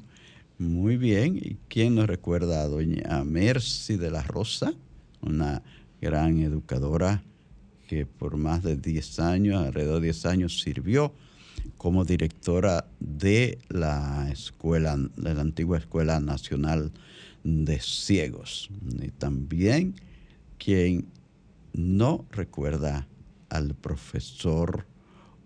muy 0.57 0.95
bien. 0.95 1.37
¿Y 1.37 1.57
quién 1.67 1.95
nos 1.95 2.07
recuerda 2.07 2.61
a 2.61 2.67
doña 2.67 3.23
Mercy 3.25 3.97
de 3.97 4.11
la 4.11 4.23
Rosa? 4.23 4.73
Una 5.21 5.61
gran 6.01 6.39
educadora 6.39 7.23
que 7.89 8.05
por 8.05 8.37
más 8.37 8.63
de 8.63 8.77
10 8.77 9.19
años, 9.19 9.65
alrededor 9.65 9.95
de 9.95 10.07
10 10.07 10.25
años, 10.27 10.61
sirvió 10.61 11.13
como 11.79 12.03
directora 12.03 12.89
de 12.99 13.57
la 13.69 14.29
escuela, 14.29 14.97
de 15.15 15.33
la 15.33 15.41
antigua 15.41 15.77
Escuela 15.77 16.19
Nacional 16.19 16.91
de 17.45 17.79
Ciegos. 17.79 18.69
Y 19.01 19.11
también 19.11 19.95
quien 20.57 21.07
no 21.71 22.25
recuerda 22.31 23.07
al 23.47 23.75
profesor 23.75 24.87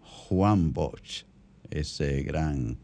Juan 0.01 0.73
Bosch, 0.73 1.25
ese 1.69 2.23
gran 2.23 2.79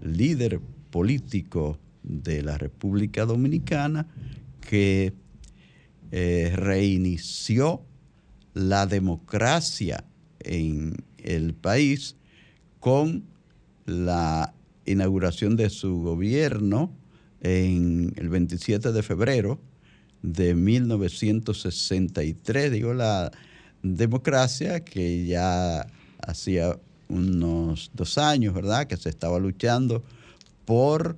líder 0.00 0.60
político 0.90 1.78
de 2.02 2.42
la 2.42 2.58
República 2.58 3.24
Dominicana 3.24 4.08
que 4.60 5.12
eh, 6.10 6.52
reinició 6.56 7.84
la 8.54 8.86
democracia 8.86 10.04
en 10.40 10.96
el 11.18 11.54
país 11.54 12.16
con 12.82 13.24
la 13.86 14.52
inauguración 14.86 15.54
de 15.54 15.70
su 15.70 16.02
gobierno 16.02 16.90
en 17.40 18.12
el 18.16 18.28
27 18.28 18.90
de 18.90 19.04
febrero 19.04 19.60
de 20.22 20.56
1963, 20.56 22.72
digo 22.72 22.92
la 22.92 23.30
democracia 23.84 24.84
que 24.84 25.24
ya 25.24 25.86
hacía 26.26 26.76
unos 27.08 27.92
dos 27.94 28.18
años, 28.18 28.52
¿verdad? 28.52 28.88
Que 28.88 28.96
se 28.96 29.10
estaba 29.10 29.38
luchando 29.38 30.02
por 30.64 31.16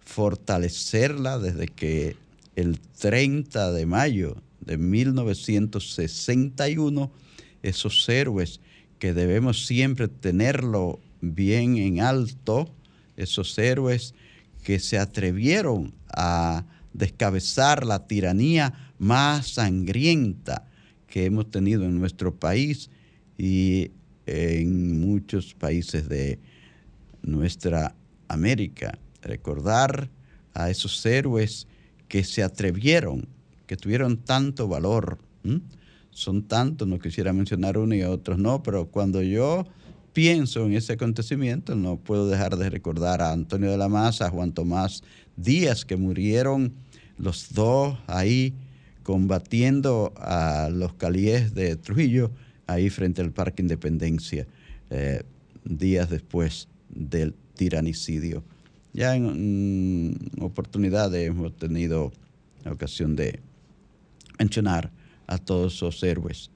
fortalecerla 0.00 1.38
desde 1.38 1.68
que 1.68 2.16
el 2.56 2.80
30 2.80 3.70
de 3.70 3.86
mayo 3.86 4.34
de 4.62 4.78
1961, 4.78 7.12
esos 7.62 8.08
héroes 8.08 8.58
que 8.98 9.14
debemos 9.14 9.66
siempre 9.66 10.08
tenerlo 10.08 10.98
bien 11.32 11.76
en 11.76 12.00
alto, 12.00 12.68
esos 13.16 13.56
héroes 13.58 14.14
que 14.62 14.78
se 14.78 14.98
atrevieron 14.98 15.94
a 16.08 16.64
descabezar 16.92 17.86
la 17.86 18.06
tiranía 18.06 18.92
más 18.98 19.48
sangrienta 19.48 20.66
que 21.06 21.26
hemos 21.26 21.50
tenido 21.50 21.84
en 21.84 21.98
nuestro 21.98 22.34
país 22.34 22.90
y 23.38 23.90
en 24.26 25.00
muchos 25.00 25.54
países 25.54 26.08
de 26.08 26.38
nuestra 27.22 27.94
América. 28.28 28.98
Recordar 29.22 30.10
a 30.54 30.70
esos 30.70 31.04
héroes 31.06 31.66
que 32.08 32.24
se 32.24 32.42
atrevieron 32.42 33.28
que 33.66 33.76
tuvieron 33.76 34.18
tanto 34.18 34.68
valor. 34.68 35.18
Son 36.10 36.42
tantos, 36.44 36.86
no 36.86 36.98
quisiera 36.98 37.32
mencionar 37.32 37.76
uno 37.78 37.94
y 37.94 38.02
otros 38.02 38.38
no, 38.38 38.62
pero 38.62 38.86
cuando 38.86 39.22
yo 39.22 39.66
pienso 40.14 40.64
en 40.64 40.74
ese 40.74 40.94
acontecimiento, 40.94 41.74
no 41.74 41.96
puedo 41.96 42.28
dejar 42.28 42.56
de 42.56 42.70
recordar 42.70 43.20
a 43.20 43.32
Antonio 43.32 43.70
de 43.70 43.76
la 43.76 43.88
Maza, 43.88 44.26
a 44.26 44.30
Juan 44.30 44.52
Tomás 44.52 45.02
Díaz, 45.36 45.84
que 45.84 45.96
murieron 45.96 46.72
los 47.18 47.52
dos 47.52 47.98
ahí 48.06 48.54
combatiendo 49.02 50.14
a 50.16 50.70
los 50.72 50.94
calíes 50.94 51.52
de 51.54 51.76
Trujillo, 51.76 52.30
ahí 52.66 52.88
frente 52.90 53.20
al 53.20 53.32
Parque 53.32 53.60
Independencia, 53.60 54.46
eh, 54.88 55.24
días 55.64 56.08
después 56.08 56.68
del 56.88 57.34
tiranicidio. 57.56 58.44
Ya 58.92 59.16
en 59.16 60.16
oportunidades 60.40 61.28
hemos 61.28 61.56
tenido 61.56 62.12
la 62.64 62.72
ocasión 62.72 63.16
de 63.16 63.40
mencionar 64.38 64.92
a 65.26 65.38
todos 65.38 65.74
esos 65.74 66.00
héroes 66.04 66.53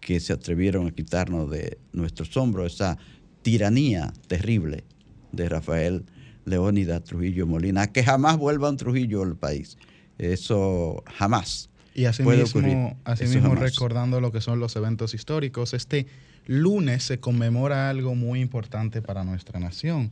que 0.00 0.20
se 0.20 0.32
atrevieron 0.32 0.86
a 0.86 0.90
quitarnos 0.90 1.50
de 1.50 1.78
nuestros 1.92 2.36
hombros 2.36 2.74
esa 2.74 2.98
tiranía 3.42 4.12
terrible 4.26 4.84
de 5.32 5.48
Rafael 5.48 6.04
Leónida 6.44 7.00
Trujillo 7.00 7.46
Molina, 7.46 7.88
que 7.88 8.02
jamás 8.02 8.36
vuelva 8.36 8.70
un 8.70 8.76
Trujillo 8.76 9.22
al 9.22 9.36
país. 9.36 9.76
Eso 10.18 11.02
jamás. 11.06 11.70
Y 11.94 12.04
asimismo, 12.04 12.96
mismo 13.20 13.54
recordando 13.54 14.20
lo 14.20 14.30
que 14.30 14.40
son 14.40 14.60
los 14.60 14.76
eventos 14.76 15.14
históricos, 15.14 15.74
este 15.74 16.06
lunes 16.46 17.02
se 17.02 17.18
conmemora 17.18 17.90
algo 17.90 18.14
muy 18.14 18.40
importante 18.40 19.02
para 19.02 19.24
nuestra 19.24 19.58
nación, 19.60 20.10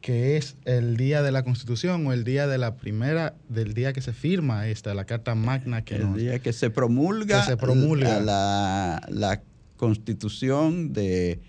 que 0.00 0.36
es 0.36 0.56
el 0.64 0.96
día 0.96 1.22
de 1.22 1.32
la 1.32 1.42
Constitución 1.42 2.06
o 2.06 2.12
el 2.12 2.22
día 2.24 2.46
de 2.46 2.58
la 2.58 2.76
primera, 2.76 3.34
del 3.48 3.74
día 3.74 3.92
que 3.92 4.00
se 4.00 4.12
firma 4.12 4.68
esta, 4.68 4.94
la 4.94 5.04
Carta 5.04 5.34
Magna. 5.34 5.84
Que 5.84 5.96
el 5.96 6.14
día 6.14 6.38
que 6.38 6.52
se 6.52 6.70
promulga, 6.70 7.44
se 7.44 7.56
promulga. 7.56 8.20
La, 8.20 9.02
la 9.08 9.42
Constitución 9.76 10.92
de 10.92 11.40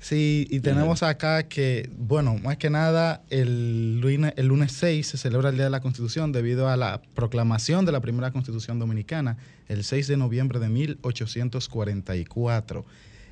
Sí, 0.03 0.47
y 0.51 0.59
tenemos 0.59 1.05
acá 1.05 1.45
que, 1.45 1.89
bueno, 1.97 2.35
más 2.43 2.57
que 2.57 2.71
nada, 2.71 3.23
el 3.31 4.01
lunes, 4.01 4.33
el 4.37 4.49
lunes 4.49 4.73
6 4.73 5.07
se 5.07 5.17
celebra 5.17 5.51
el 5.51 5.55
Día 5.55 5.67
de 5.67 5.71
la 5.71 5.79
Constitución 5.81 6.33
debido 6.33 6.69
a 6.69 6.77
la 6.77 7.01
proclamación 7.15 7.87
de 7.87 7.93
la 7.93 8.01
primera 8.01 8.33
Constitución 8.33 8.81
Dominicana, 8.81 9.37
el 9.69 9.85
6 9.85 10.09
de 10.09 10.17
noviembre 10.17 10.59
de 10.59 10.69
1844. 10.69 12.85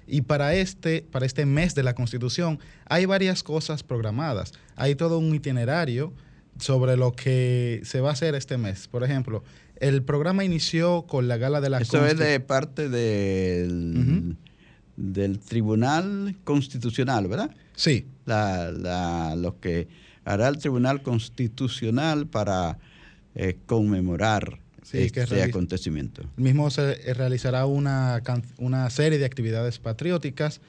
Y 0.07 0.23
para 0.23 0.55
este, 0.55 1.03
para 1.03 1.27
este 1.27 1.45
mes 1.45 1.75
de 1.75 1.83
la 1.83 1.97
Constitución 1.97 2.61
hay 2.87 3.05
varias 3.05 3.43
cosas 3.43 3.83
programadas. 3.83 4.53
Hay 4.77 4.95
todo 4.95 5.19
un 5.19 5.35
itinerario 5.35 6.13
sobre 6.61 6.97
lo 6.97 7.15
que 7.15 7.81
se 7.83 8.01
va 8.01 8.11
a 8.11 8.13
hacer 8.13 8.37
este 8.37 8.59
mes. 8.59 8.87
Por 8.87 9.03
ejemplo, 9.03 9.43
el 9.81 10.05
programa 10.05 10.45
inició 10.45 11.03
con 11.03 11.27
la 11.27 11.37
gala 11.37 11.61
de 11.61 11.71
la 11.71 11.79
Eso 11.79 12.07
es 12.07 12.17
de 12.17 12.39
parte 12.39 12.89
del 12.89 14.37
del 15.01 15.39
Tribunal 15.39 16.37
Constitucional, 16.45 17.27
¿verdad? 17.27 17.51
Sí. 17.75 18.07
La, 18.27 19.35
lo 19.37 19.59
que 19.59 19.89
hará 20.25 20.49
el 20.49 20.59
Tribunal 20.59 21.03
Constitucional 21.03 22.27
para 22.27 22.79
eh, 23.35 23.57
conmemorar 23.67 24.61
este 24.93 25.43
acontecimiento. 25.43 26.23
mismo 26.37 26.71
se 26.71 26.93
eh, 26.93 27.15
realizará 27.15 27.65
una, 27.65 28.23
una 28.59 28.91
serie 28.91 29.19
de 29.19 29.25
actividades 29.25 29.79
patrióticas 29.79 30.61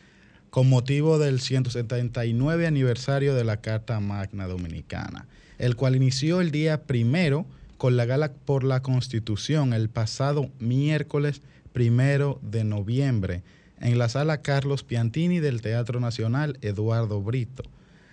con 0.49 0.69
motivo 0.69 1.17
del 1.17 1.39
179 1.39 2.67
aniversario 2.67 3.33
de 3.35 3.43
la 3.43 3.57
Carta 3.57 3.99
Magna 3.99 4.47
Dominicana, 4.47 5.27
el 5.57 5.75
cual 5.75 5.95
inició 5.95 6.39
el 6.39 6.51
día 6.51 6.83
primero 6.83 7.45
con 7.77 7.97
la 7.97 8.05
gala 8.05 8.31
por 8.33 8.63
la 8.63 8.81
Constitución 8.81 9.73
el 9.73 9.89
pasado 9.89 10.49
miércoles 10.59 11.41
primero 11.73 12.39
de 12.43 12.63
noviembre 12.63 13.43
en 13.81 13.97
la 13.97 14.09
sala 14.09 14.41
Carlos 14.41 14.83
Piantini 14.83 15.39
del 15.39 15.61
Teatro 15.61 15.99
Nacional 15.99 16.57
Eduardo 16.61 17.21
Brito, 17.21 17.63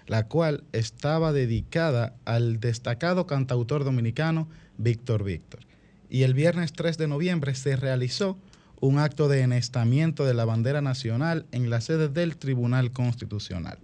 la 0.07 0.27
cual 0.27 0.65
estaba 0.73 1.33
dedicada 1.33 2.15
al 2.25 2.59
destacado 2.59 3.27
cantautor 3.27 3.85
dominicano 3.85 4.49
Víctor 4.79 5.25
Víctor. 5.25 5.61
Y 6.09 6.23
el 6.23 6.33
viernes 6.33 6.73
3 6.73 6.97
de 6.97 7.07
noviembre 7.07 7.55
se 7.55 7.77
realizó 7.77 8.39
un 8.81 8.99
acto 8.99 9.29
de 9.29 9.43
enestamiento 9.43 10.25
de 10.25 10.33
la 10.33 10.47
bandera 10.47 10.81
nacional 10.81 11.45
en 11.53 11.69
la 11.69 11.83
sede 11.83 12.09
del 12.09 12.39
Tribunal 12.39 12.91
Constitucional. 12.93 13.79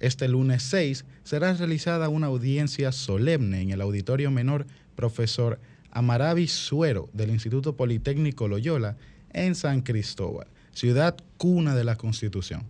Este 0.00 0.28
lunes 0.28 0.62
6 0.64 1.06
será 1.22 1.54
realizada 1.54 2.10
una 2.10 2.26
audiencia 2.26 2.92
solemne 2.92 3.62
en 3.62 3.70
el 3.70 3.80
Auditorio 3.80 4.30
Menor 4.30 4.66
Profesor 4.94 5.58
Amaravi 5.90 6.48
Suero 6.48 7.08
del 7.14 7.30
Instituto 7.30 7.76
Politécnico 7.76 8.46
Loyola 8.46 8.96
en 9.32 9.54
San 9.54 9.80
Cristóbal 9.80 10.48
ciudad 10.74 11.16
cuna 11.38 11.74
de 11.74 11.84
la 11.84 11.96
Constitución. 11.96 12.64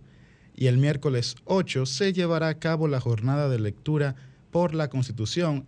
Y 0.55 0.67
el 0.67 0.77
miércoles 0.77 1.35
8 1.45 1.85
se 1.85 2.13
llevará 2.13 2.47
a 2.47 2.59
cabo 2.59 2.87
la 2.87 3.01
jornada 3.01 3.49
de 3.49 3.59
lectura 3.59 4.15
por 4.51 4.73
la 4.73 4.89
Constitución 4.89 5.65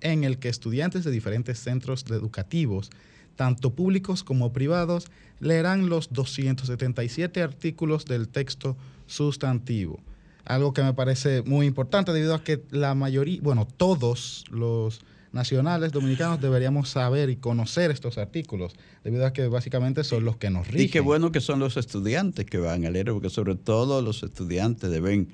en 0.00 0.24
el 0.24 0.38
que 0.38 0.48
estudiantes 0.48 1.04
de 1.04 1.10
diferentes 1.10 1.58
centros 1.58 2.04
educativos, 2.08 2.90
tanto 3.36 3.74
públicos 3.74 4.24
como 4.24 4.52
privados, 4.52 5.06
leerán 5.40 5.88
los 5.88 6.12
277 6.12 7.42
artículos 7.42 8.06
del 8.06 8.28
texto 8.28 8.76
sustantivo. 9.06 10.00
Algo 10.44 10.72
que 10.72 10.82
me 10.82 10.94
parece 10.94 11.42
muy 11.42 11.66
importante 11.66 12.12
debido 12.12 12.34
a 12.34 12.42
que 12.42 12.62
la 12.70 12.94
mayoría, 12.94 13.40
bueno, 13.42 13.66
todos 13.66 14.44
los 14.50 15.00
nacionales 15.32 15.92
dominicanos 15.92 16.40
deberíamos 16.40 16.88
saber 16.88 17.30
y 17.30 17.36
conocer 17.36 17.90
estos 17.90 18.18
artículos, 18.18 18.74
debido 19.04 19.26
a 19.26 19.32
que 19.32 19.46
básicamente 19.48 20.04
son 20.04 20.24
los 20.24 20.36
que 20.36 20.50
nos 20.50 20.66
rigen. 20.66 20.86
Y 20.86 20.88
qué 20.88 21.00
bueno 21.00 21.32
que 21.32 21.40
son 21.40 21.58
los 21.60 21.76
estudiantes 21.76 22.44
que 22.46 22.58
van 22.58 22.84
a 22.84 22.90
leer, 22.90 23.12
porque 23.12 23.30
sobre 23.30 23.54
todo 23.54 24.02
los 24.02 24.22
estudiantes 24.22 24.90
deben 24.90 25.28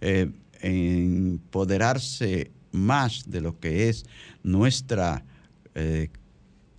eh, 0.00 0.30
empoderarse 0.60 2.50
más 2.70 3.30
de 3.30 3.40
lo 3.40 3.58
que 3.58 3.88
es 3.88 4.04
nuestra 4.42 5.24
eh, 5.74 6.08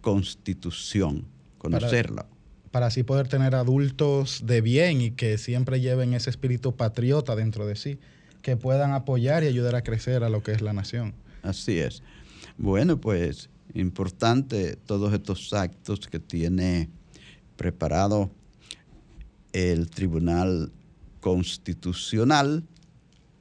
constitución, 0.02 1.26
conocerla. 1.58 2.24
Para, 2.24 2.72
para 2.72 2.86
así 2.88 3.04
poder 3.04 3.28
tener 3.28 3.56
adultos 3.56 4.42
de 4.46 4.62
bien 4.62 5.02
y 5.02 5.12
que 5.12 5.38
siempre 5.38 5.82
lleven 5.82 6.14
ese 6.14 6.30
espíritu 6.30 6.76
patriota 6.76 7.36
dentro 7.36 7.68
de 7.68 7.76
sí, 7.76 8.00
que 8.42 8.58
puedan 8.58 8.92
apoyar 8.92 9.44
y 9.44 9.48
ayudar 9.48 9.76
a 9.76 9.84
crecer 9.84 10.24
a 10.24 10.30
lo 10.30 10.44
que 10.44 10.52
es 10.52 10.62
la 10.62 10.74
nación. 10.74 11.14
Así 11.44 11.80
es. 11.80 12.04
Bueno, 12.58 13.00
pues 13.00 13.50
importante 13.74 14.76
todos 14.76 15.14
estos 15.14 15.54
actos 15.54 16.08
que 16.08 16.20
tiene 16.20 16.90
preparado 17.56 18.32
el 19.52 19.90
Tribunal 19.90 20.72
Constitucional 21.20 22.64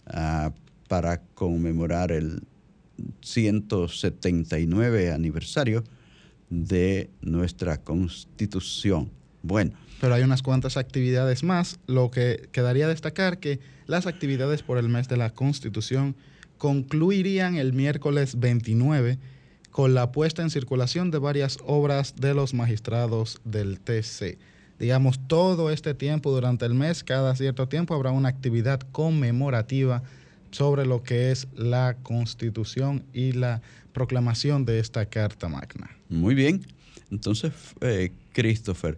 ah, 0.07 0.53
para 0.89 1.23
conmemorar 1.35 2.13
el 2.13 2.43
179 3.23 5.13
aniversario 5.13 5.85
de 6.51 7.11
nuestra 7.21 7.79
Constitución. 7.79 9.11
Bueno. 9.43 9.73
Pero 10.01 10.15
hay 10.15 10.23
unas 10.23 10.43
cuantas 10.43 10.77
actividades 10.77 11.43
más. 11.43 11.79
Lo 11.87 12.11
que 12.11 12.49
quedaría 12.53 12.89
destacar 12.89 13.39
que 13.39 13.61
las 13.87 14.07
actividades 14.07 14.63
por 14.63 14.79
el 14.79 14.89
mes 14.89 15.09
de 15.09 15.17
la 15.17 15.31
Constitución 15.31 16.17
concluirían 16.63 17.57
el 17.57 17.73
miércoles 17.73 18.39
29 18.39 19.19
con 19.73 19.95
la 19.95 20.13
puesta 20.13 20.43
en 20.43 20.51
circulación 20.51 21.11
de 21.11 21.19
varias 21.19 21.59
obras 21.67 22.15
de 22.15 22.35
los 22.35 22.55
magistrados 22.55 23.41
del 23.45 23.81
TC. 23.81 24.39
Digamos, 24.79 25.19
todo 25.27 25.73
este 25.73 25.93
tiempo 25.93 26.31
durante 26.31 26.65
el 26.65 26.75
mes, 26.75 27.03
cada 27.03 27.35
cierto 27.35 27.67
tiempo 27.67 27.95
habrá 27.95 28.13
una 28.13 28.29
actividad 28.29 28.79
conmemorativa 28.93 30.05
sobre 30.53 30.87
lo 30.87 31.03
que 31.03 31.33
es 31.33 31.49
la 31.57 31.97
constitución 32.05 33.03
y 33.13 33.33
la 33.33 33.61
proclamación 33.93 34.65
de 34.65 34.79
esta 34.79 35.05
Carta 35.07 35.49
Magna. 35.49 35.91
Muy 36.09 36.37
bien. 36.37 36.65
Entonces, 37.11 37.53
eh, 37.81 38.13
Christopher, 38.33 38.97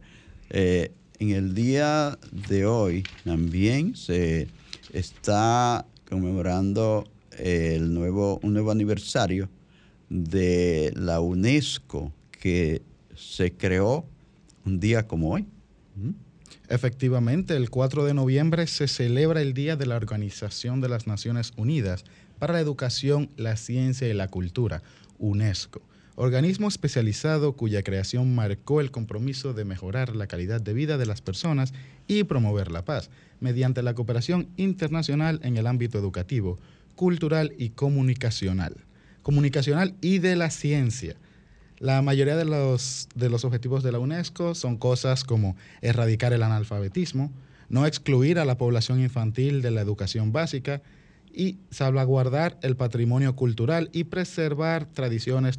eh, 0.50 0.92
en 1.18 1.30
el 1.30 1.54
día 1.54 2.18
de 2.30 2.66
hoy 2.66 3.04
también 3.24 3.96
se 3.96 4.48
está 4.92 5.86
conmemorando 6.06 7.08
el 7.38 7.92
nuevo, 7.94 8.40
un 8.42 8.52
nuevo 8.52 8.70
aniversario 8.70 9.48
de 10.08 10.92
la 10.96 11.20
UNESCO 11.20 12.12
que 12.30 12.82
se 13.14 13.52
creó 13.52 14.04
un 14.64 14.80
día 14.80 15.06
como 15.06 15.30
hoy. 15.32 15.46
Efectivamente, 16.68 17.56
el 17.56 17.70
4 17.70 18.04
de 18.04 18.14
noviembre 18.14 18.66
se 18.66 18.88
celebra 18.88 19.42
el 19.42 19.52
Día 19.52 19.76
de 19.76 19.86
la 19.86 19.96
Organización 19.96 20.80
de 20.80 20.88
las 20.88 21.06
Naciones 21.06 21.52
Unidas 21.56 22.04
para 22.38 22.54
la 22.54 22.60
Educación, 22.60 23.30
la 23.36 23.56
Ciencia 23.56 24.08
y 24.08 24.14
la 24.14 24.28
Cultura, 24.28 24.82
UNESCO, 25.18 25.82
organismo 26.16 26.68
especializado 26.68 27.52
cuya 27.52 27.82
creación 27.82 28.34
marcó 28.34 28.80
el 28.80 28.90
compromiso 28.90 29.52
de 29.52 29.64
mejorar 29.64 30.16
la 30.16 30.26
calidad 30.26 30.60
de 30.60 30.72
vida 30.72 30.96
de 30.96 31.06
las 31.06 31.20
personas 31.20 31.74
y 32.06 32.24
promover 32.24 32.70
la 32.70 32.84
paz, 32.84 33.10
mediante 33.40 33.82
la 33.82 33.94
cooperación 33.94 34.48
internacional 34.56 35.40
en 35.42 35.56
el 35.56 35.66
ámbito 35.66 35.98
educativo, 35.98 36.58
cultural 36.94 37.52
y 37.58 37.70
comunicacional. 37.70 38.76
Comunicacional 39.22 39.94
y 40.00 40.18
de 40.18 40.36
la 40.36 40.50
ciencia. 40.50 41.16
La 41.78 42.02
mayoría 42.02 42.36
de 42.36 42.44
los, 42.44 43.08
de 43.14 43.28
los 43.28 43.44
objetivos 43.44 43.82
de 43.82 43.92
la 43.92 43.98
UNESCO 43.98 44.54
son 44.54 44.76
cosas 44.76 45.24
como 45.24 45.56
erradicar 45.82 46.32
el 46.32 46.42
analfabetismo, 46.42 47.32
no 47.68 47.86
excluir 47.86 48.38
a 48.38 48.44
la 48.44 48.56
población 48.56 49.00
infantil 49.00 49.60
de 49.62 49.70
la 49.70 49.80
educación 49.80 50.32
básica 50.32 50.82
y 51.32 51.58
salvaguardar 51.70 52.58
el 52.62 52.76
patrimonio 52.76 53.34
cultural 53.34 53.90
y 53.92 54.04
preservar 54.04 54.86
tradiciones 54.86 55.58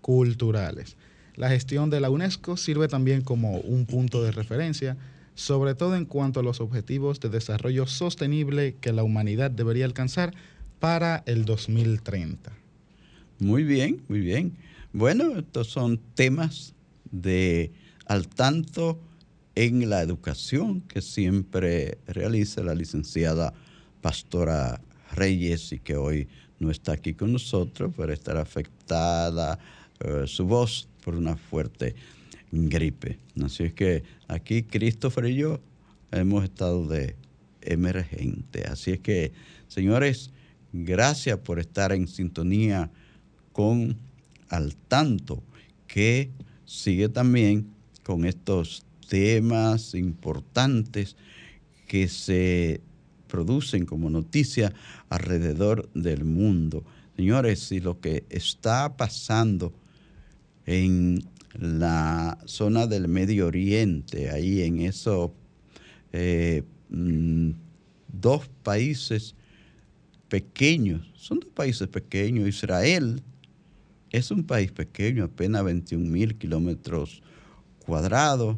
culturales. 0.00 0.96
La 1.34 1.50
gestión 1.50 1.90
de 1.90 2.00
la 2.00 2.10
UNESCO 2.10 2.56
sirve 2.56 2.88
también 2.88 3.22
como 3.22 3.58
un 3.58 3.86
punto 3.86 4.22
de 4.22 4.32
referencia, 4.32 4.96
sobre 5.34 5.74
todo 5.74 5.96
en 5.96 6.06
cuanto 6.06 6.40
a 6.40 6.42
los 6.42 6.60
objetivos 6.60 7.20
de 7.20 7.28
desarrollo 7.28 7.86
sostenible 7.86 8.76
que 8.80 8.92
la 8.92 9.02
humanidad 9.02 9.50
debería 9.50 9.84
alcanzar 9.84 10.32
para 10.78 11.22
el 11.26 11.44
2030. 11.44 12.52
Muy 13.38 13.64
bien, 13.64 14.02
muy 14.08 14.20
bien. 14.20 14.56
Bueno, 14.92 15.38
estos 15.38 15.68
son 15.68 15.98
temas 16.14 16.74
de 17.10 17.72
al 18.06 18.28
tanto 18.28 18.98
en 19.54 19.88
la 19.88 20.02
educación 20.02 20.82
que 20.82 21.02
siempre 21.02 21.98
realiza 22.06 22.62
la 22.62 22.74
licenciada 22.74 23.52
Pastora 24.00 24.80
Reyes 25.12 25.72
y 25.72 25.78
que 25.78 25.96
hoy 25.96 26.28
no 26.58 26.70
está 26.70 26.92
aquí 26.92 27.14
con 27.14 27.32
nosotros 27.32 27.92
por 27.94 28.10
estar 28.10 28.36
afectada 28.36 29.58
eh, 30.00 30.24
su 30.26 30.46
voz 30.46 30.88
por 31.04 31.14
una 31.14 31.36
fuerte 31.36 31.94
gripe. 32.52 33.18
Así 33.42 33.64
es 33.64 33.72
que 33.72 34.02
aquí 34.28 34.62
Christopher 34.62 35.26
y 35.26 35.36
yo 35.36 35.60
hemos 36.12 36.44
estado 36.44 36.86
de 36.86 37.16
emergente. 37.62 38.64
Así 38.64 38.92
es 38.92 39.00
que, 39.00 39.32
señores, 39.68 40.30
gracias 40.84 41.38
por 41.38 41.58
estar 41.58 41.92
en 41.92 42.08
sintonía 42.08 42.90
con 43.52 43.96
Al 44.48 44.76
Tanto, 44.76 45.42
que 45.86 46.30
sigue 46.64 47.08
también 47.08 47.68
con 48.02 48.24
estos 48.24 48.84
temas 49.08 49.94
importantes 49.94 51.16
que 51.86 52.08
se 52.08 52.80
producen 53.28 53.86
como 53.86 54.10
noticia 54.10 54.72
alrededor 55.08 55.90
del 55.94 56.24
mundo. 56.24 56.84
Señores, 57.16 57.60
si 57.60 57.80
lo 57.80 58.00
que 58.00 58.24
está 58.28 58.96
pasando 58.96 59.72
en 60.66 61.24
la 61.54 62.38
zona 62.44 62.86
del 62.86 63.08
Medio 63.08 63.46
Oriente, 63.46 64.30
ahí 64.30 64.62
en 64.62 64.80
esos 64.80 65.30
eh, 66.12 66.62
mm, 66.90 67.50
dos 68.12 68.48
países 68.62 69.34
pequeños, 70.28 71.10
son 71.16 71.40
dos 71.40 71.50
países 71.50 71.88
pequeños, 71.88 72.48
Israel 72.48 73.22
es 74.10 74.30
un 74.30 74.44
país 74.44 74.72
pequeño, 74.72 75.24
apenas 75.24 75.64
21 75.64 76.10
mil 76.10 76.36
kilómetros 76.36 77.22
cuadrados, 77.84 78.56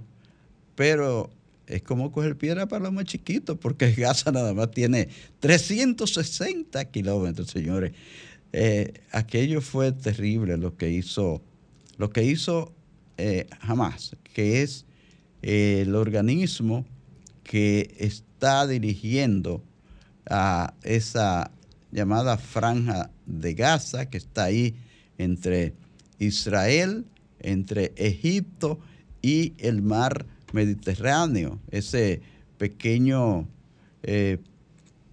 pero 0.75 1.31
es 1.67 1.83
como 1.83 2.13
coger 2.13 2.37
piedra 2.37 2.67
para 2.67 2.85
los 2.85 2.93
más 2.93 3.05
chiquitos, 3.05 3.59
porque 3.59 3.93
Gaza 3.97 4.33
nada 4.33 4.55
más 4.55 4.71
tiene 4.71 5.09
360 5.41 6.85
kilómetros, 6.87 7.49
señores. 7.49 7.93
Eh, 8.53 8.95
aquello 9.13 9.61
fue 9.61 9.93
terrible 9.93 10.57
lo 10.57 10.77
que 10.77 10.91
hizo, 10.91 11.43
lo 11.99 12.11
que 12.11 12.25
hizo 12.25 12.73
eh, 13.19 13.47
Hamas, 13.61 14.17
que 14.33 14.63
es 14.63 14.87
eh, 15.43 15.81
el 15.83 15.95
organismo 15.95 16.87
que 17.43 17.95
está 17.99 18.67
dirigiendo 18.67 19.63
a 20.31 20.75
esa 20.83 21.51
llamada 21.91 22.39
franja 22.39 23.11
de 23.27 23.55
Gaza, 23.55 24.07
que 24.07 24.19
está 24.19 24.45
ahí 24.45 24.75
entre 25.17 25.75
Israel, 26.19 27.05
entre 27.41 27.93
Egipto 27.97 28.79
y 29.23 29.55
el 29.59 29.83
mar 29.83 30.27
Mediterráneo, 30.53 31.59
ese 31.71 32.23
pequeño 32.57 33.47
eh, 34.03 34.39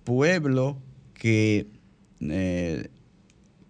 pueblo 0.04 0.78
que 1.14 1.68
eh, 2.22 2.90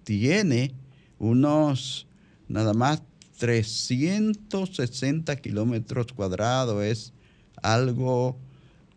tiene 0.03 0.73
unos 1.17 2.07
nada 2.47 2.73
más 2.73 3.01
360 3.37 5.35
kilómetros 5.37 6.07
cuadrados, 6.13 6.83
es 6.83 7.13
algo 7.61 8.37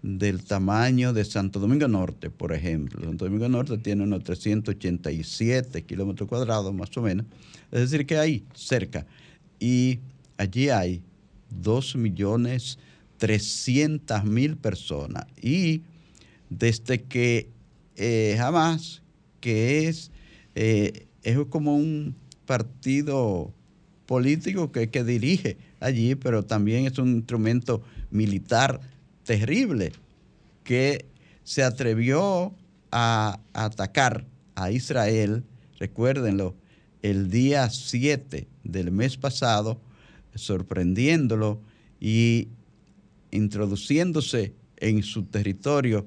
del 0.02 0.44
tamaño 0.44 1.12
de 1.12 1.24
Santo 1.24 1.58
Domingo 1.58 1.88
Norte, 1.88 2.30
por 2.30 2.52
ejemplo. 2.52 3.04
Santo 3.04 3.24
Domingo 3.24 3.48
Norte 3.48 3.78
tiene 3.78 4.04
unos 4.04 4.22
387 4.24 5.82
kilómetros 5.82 6.28
cuadrados, 6.28 6.72
más 6.72 6.96
o 6.96 7.02
menos. 7.02 7.26
Es 7.72 7.90
decir, 7.90 8.06
que 8.06 8.18
hay 8.18 8.44
cerca. 8.54 9.06
Y 9.58 9.98
allí 10.36 10.68
hay 10.68 11.02
2 11.50 11.96
millones 11.96 12.78
300 13.18 14.24
mil 14.24 14.56
personas. 14.56 15.26
Y 15.40 15.82
desde 16.48 17.02
que 17.02 17.50
eh, 17.96 18.36
jamás, 18.38 19.02
que 19.40 19.88
es, 19.88 20.10
eh, 20.54 21.06
es 21.22 21.36
como 21.50 21.76
un 21.76 22.14
partido 22.46 23.52
político 24.06 24.72
que, 24.72 24.88
que 24.88 25.04
dirige 25.04 25.58
allí, 25.80 26.14
pero 26.14 26.44
también 26.44 26.86
es 26.86 26.98
un 26.98 27.16
instrumento 27.16 27.82
militar 28.10 28.80
terrible 29.28 29.92
que 30.64 31.04
se 31.44 31.62
atrevió 31.62 32.54
a, 32.90 33.38
atacar 33.52 34.24
a 34.54 34.70
Israel, 34.70 35.44
recuérdenlo, 35.78 36.54
el 37.02 37.30
día 37.30 37.68
7 37.68 38.48
del 38.64 38.90
mes 38.90 39.18
pasado, 39.18 39.78
sorprendiéndolo 40.34 41.60
y 42.00 42.48
introduciéndose 43.30 44.54
en 44.78 45.02
su 45.02 45.24
territorio 45.24 46.06